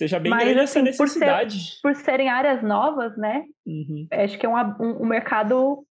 [0.00, 1.56] Seja bem Mas, grande assim, essa necessidade.
[1.56, 3.44] Por, ser, por, serem áreas novas, né?
[3.66, 4.06] Uhum.
[4.10, 5.84] Acho que é um, um, um, mercado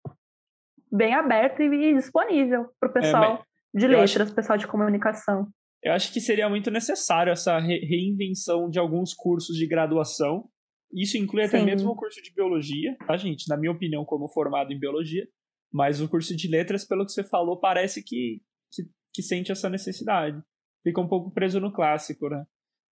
[0.92, 4.34] bem aberto e disponível para o é, pessoal é, de letras, acho...
[4.34, 5.48] pessoal de comunicação
[5.86, 10.48] eu acho que seria muito necessário essa re reinvenção de alguns cursos de graduação.
[10.92, 11.64] Isso inclui até Sim.
[11.64, 13.48] mesmo o curso de biologia, tá, gente?
[13.48, 15.24] Na minha opinião, como formado em biologia.
[15.72, 18.42] Mas o curso de letras, pelo que você falou, parece que,
[18.72, 18.82] que,
[19.14, 20.42] que sente essa necessidade.
[20.82, 22.44] Fica um pouco preso no clássico, né?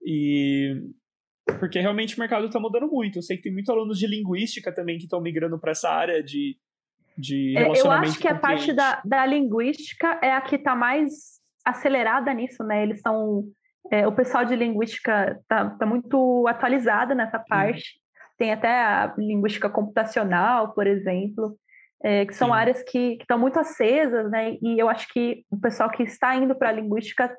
[0.04, 0.80] E.
[1.58, 3.18] Porque realmente o mercado está mudando muito.
[3.18, 6.22] Eu sei que tem muitos alunos de linguística também que estão migrando para essa área
[6.22, 6.56] de,
[7.16, 7.86] de relacionamento.
[7.86, 12.32] É, eu acho que a parte da, da linguística é a que está mais acelerada
[12.32, 12.82] nisso, né?
[12.82, 13.44] Eles são.
[13.90, 18.00] É, o pessoal de linguística está tá muito atualizado nessa parte.
[18.38, 21.56] Tem até a linguística computacional, por exemplo,
[22.02, 22.54] é, que são Sim.
[22.54, 24.56] áreas que estão muito acesas, né?
[24.62, 27.34] E eu acho que o pessoal que está indo para a linguística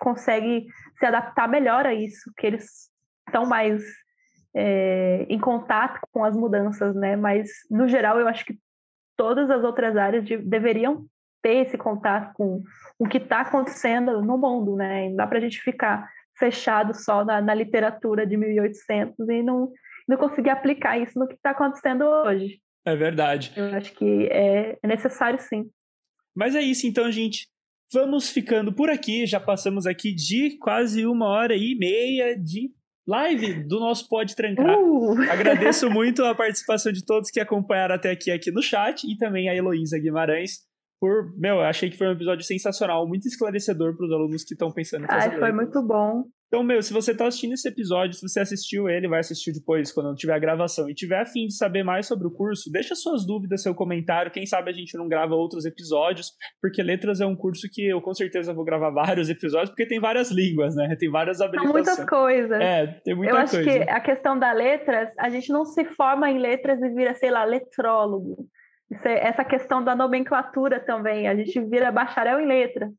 [0.00, 0.66] consegue
[0.98, 2.89] se adaptar melhor a isso, que eles
[3.30, 3.82] estão mais
[4.54, 7.16] é, em contato com as mudanças, né?
[7.16, 8.58] Mas, no geral, eu acho que
[9.16, 11.06] todas as outras áreas de, deveriam
[11.42, 12.62] ter esse contato com
[12.98, 15.08] o que está acontecendo no mundo, né?
[15.08, 16.08] Não dá para a gente ficar
[16.38, 19.70] fechado só na, na, literatura de 1800 e não,
[20.08, 22.60] não conseguir aplicar isso no que está acontecendo hoje.
[22.84, 23.52] É verdade.
[23.54, 25.70] Eu acho que é, é necessário sim.
[26.34, 27.48] Mas é isso então, gente.
[27.92, 29.26] Vamos ficando por aqui.
[29.26, 32.70] Já passamos aqui de quase uma hora e meia de
[33.10, 34.78] live do nosso Pode Trancar.
[34.78, 35.20] Uh!
[35.28, 39.48] Agradeço muito a participação de todos que acompanharam até aqui, aqui no chat e também
[39.48, 40.60] a Heloísa Guimarães
[41.00, 41.36] por.
[41.36, 45.04] Meu, achei que foi um episódio sensacional, muito esclarecedor para os alunos que estão pensando
[45.04, 45.30] em fazer.
[45.32, 46.24] Ai, foi muito bom.
[46.50, 49.92] Então, meu, se você está assistindo esse episódio, se você assistiu ele, vai assistir depois,
[49.92, 53.24] quando tiver a gravação, e tiver afim de saber mais sobre o curso, deixa suas
[53.24, 54.32] dúvidas, seu comentário.
[54.32, 58.02] Quem sabe a gente não grava outros episódios, porque letras é um curso que eu
[58.02, 60.96] com certeza vou gravar vários episódios, porque tem várias línguas, né?
[60.98, 61.84] Tem várias habilitações.
[61.86, 62.60] Tem muitas coisas.
[62.60, 63.56] É, tem muita coisa.
[63.56, 63.84] Eu acho coisa.
[63.84, 67.30] que a questão da letras, a gente não se forma em letras e vira, sei
[67.30, 68.48] lá, letrólogo.
[69.04, 72.90] É, essa questão da nomenclatura também, a gente vira bacharel em letras,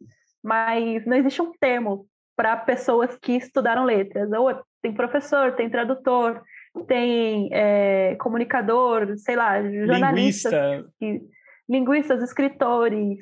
[0.41, 2.06] mas não existe um termo
[2.41, 4.31] para pessoas que estudaram letras.
[4.31, 4.51] Ou
[4.81, 6.41] tem professor, tem tradutor,
[6.88, 11.30] tem é, comunicador, sei lá, jornalistas, Linguista.
[11.69, 13.19] linguistas, escritores,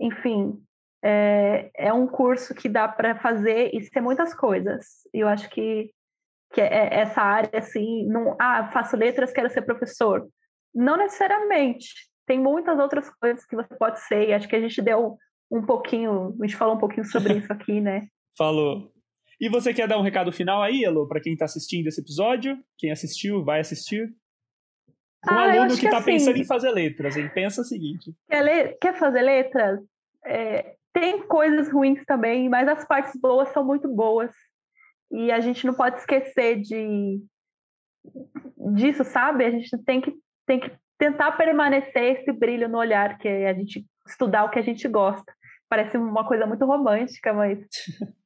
[0.00, 0.58] enfim.
[1.04, 4.86] É, é um curso que dá para fazer e ser muitas coisas.
[5.12, 5.90] E eu acho que,
[6.54, 10.26] que é essa área, assim, não, ah, faço letras, quero ser professor
[10.74, 12.08] não necessariamente.
[12.26, 15.18] Tem muitas outras coisas que você pode ser, e acho que a gente deu
[15.50, 18.08] um pouquinho, a gente falou um pouquinho sobre isso aqui, né?
[18.36, 18.92] Falou.
[19.40, 22.58] E você quer dar um recado final aí, Elo, para quem está assistindo esse episódio?
[22.78, 24.14] Quem assistiu, vai assistir?
[25.26, 27.30] Um ah, aluno que está assim, pensando em fazer letras, hein?
[27.32, 28.14] Pensa o seguinte.
[28.28, 29.80] Quer, ler, quer fazer letras?
[30.24, 34.30] É, tem coisas ruins também, mas as partes boas são muito boas.
[35.10, 37.20] E a gente não pode esquecer de
[38.74, 39.44] disso, sabe?
[39.44, 40.12] A gente tem que
[40.46, 44.58] tem que tentar permanecer esse brilho no olhar, que é a gente estudar o que
[44.58, 45.32] a gente gosta.
[45.68, 47.58] Parece uma coisa muito romântica, mas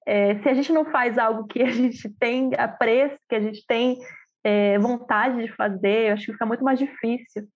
[0.06, 3.64] é, se a gente não faz algo que a gente tem apreço, que a gente
[3.66, 3.98] tem
[4.44, 7.46] é, vontade de fazer, eu acho que fica muito mais difícil.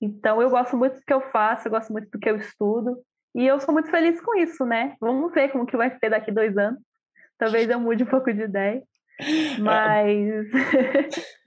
[0.00, 2.96] Então, eu gosto muito do que eu faço, eu gosto muito do que eu estudo,
[3.34, 4.94] e eu sou muito feliz com isso, né?
[5.00, 6.80] Vamos ver como que vai ser daqui dois anos.
[7.36, 8.82] Talvez eu mude um pouco de ideia,
[9.60, 10.46] mas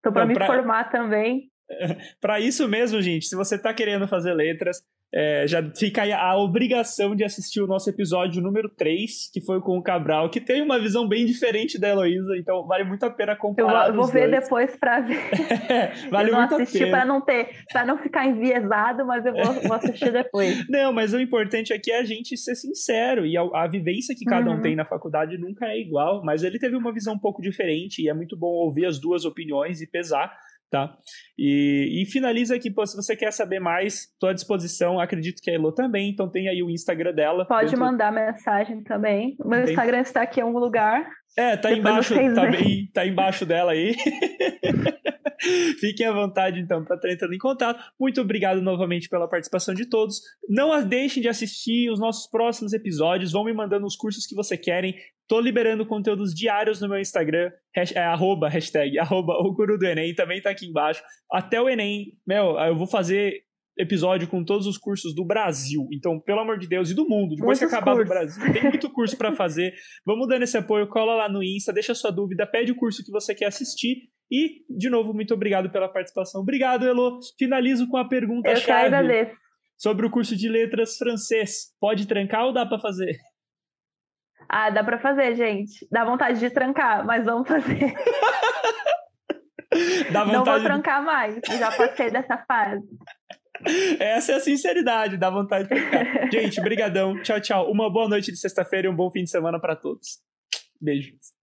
[0.00, 0.46] Estou para me pra...
[0.46, 1.50] formar também.
[2.20, 4.82] para isso mesmo, gente, se você está querendo fazer letras,
[5.12, 9.60] é, já fica aí a obrigação de assistir o nosso episódio número 3, que foi
[9.60, 13.10] com o Cabral, que tem uma visão bem diferente da Heloísa, então vale muito a
[13.10, 13.88] pena comparar.
[13.88, 15.20] Eu vou, vou ver depois para ver.
[15.70, 19.52] É, vale eu muito assistir para não ter, para não ficar enviesado, mas eu vou,
[19.62, 20.66] vou, assistir depois.
[20.68, 24.24] Não, mas o importante aqui é a gente ser sincero e a, a vivência que
[24.24, 24.56] cada uhum.
[24.56, 28.02] um tem na faculdade nunca é igual, mas ele teve uma visão um pouco diferente
[28.02, 30.32] e é muito bom ouvir as duas opiniões e pesar
[30.70, 30.96] tá?
[31.38, 35.50] E, e finaliza aqui, pô, se você quer saber mais, estou à disposição, acredito que
[35.50, 37.44] a Elo também, então tem aí o Instagram dela.
[37.46, 37.80] Pode dentro...
[37.80, 39.36] mandar mensagem também.
[39.40, 39.72] O meu tem...
[39.72, 41.06] Instagram está aqui em algum lugar.
[41.36, 43.94] É, tá embaixo, tá, bem, tá embaixo dela aí.
[45.80, 47.82] Fiquem à vontade, então, para estar entrando em contato.
[47.98, 50.20] Muito obrigado novamente pela participação de todos.
[50.48, 53.32] Não deixem de assistir os nossos próximos episódios.
[53.32, 54.94] Vão me mandando os cursos que você querem.
[55.26, 60.12] Tô liberando conteúdos diários no meu Instagram, é, arroba, hashtag, arroba o guru do Enem,
[60.12, 61.00] também tá aqui embaixo.
[61.30, 63.44] Até o Enem, meu, eu vou fazer
[63.80, 65.88] episódio com todos os cursos do Brasil.
[65.92, 67.34] Então, pelo amor de Deus, e do mundo.
[67.34, 68.04] Depois Muitos que acabar cursos.
[68.04, 69.72] do Brasil, tem muito curso para fazer.
[70.04, 73.10] Vamos dando esse apoio, cola lá no Insta, deixa sua dúvida, pede o curso que
[73.10, 74.08] você quer assistir.
[74.30, 76.42] E, de novo, muito obrigado pela participação.
[76.42, 77.18] Obrigado, Elo.
[77.36, 79.34] Finalizo com a pergunta chave
[79.76, 81.74] sobre o curso de letras francês.
[81.80, 83.16] Pode trancar ou dá para fazer?
[84.48, 85.86] Ah, dá para fazer, gente.
[85.90, 87.94] Dá vontade de trancar, mas vamos fazer.
[90.10, 92.84] Dá vontade Não vou trancar mais, já passei dessa fase.
[93.98, 96.30] Essa é a sinceridade, dá vontade de trancar.
[96.32, 97.20] gente, brigadão.
[97.22, 97.70] Tchau, tchau.
[97.70, 100.20] Uma boa noite de sexta-feira e um bom fim de semana para todos.
[100.80, 101.39] Beijos.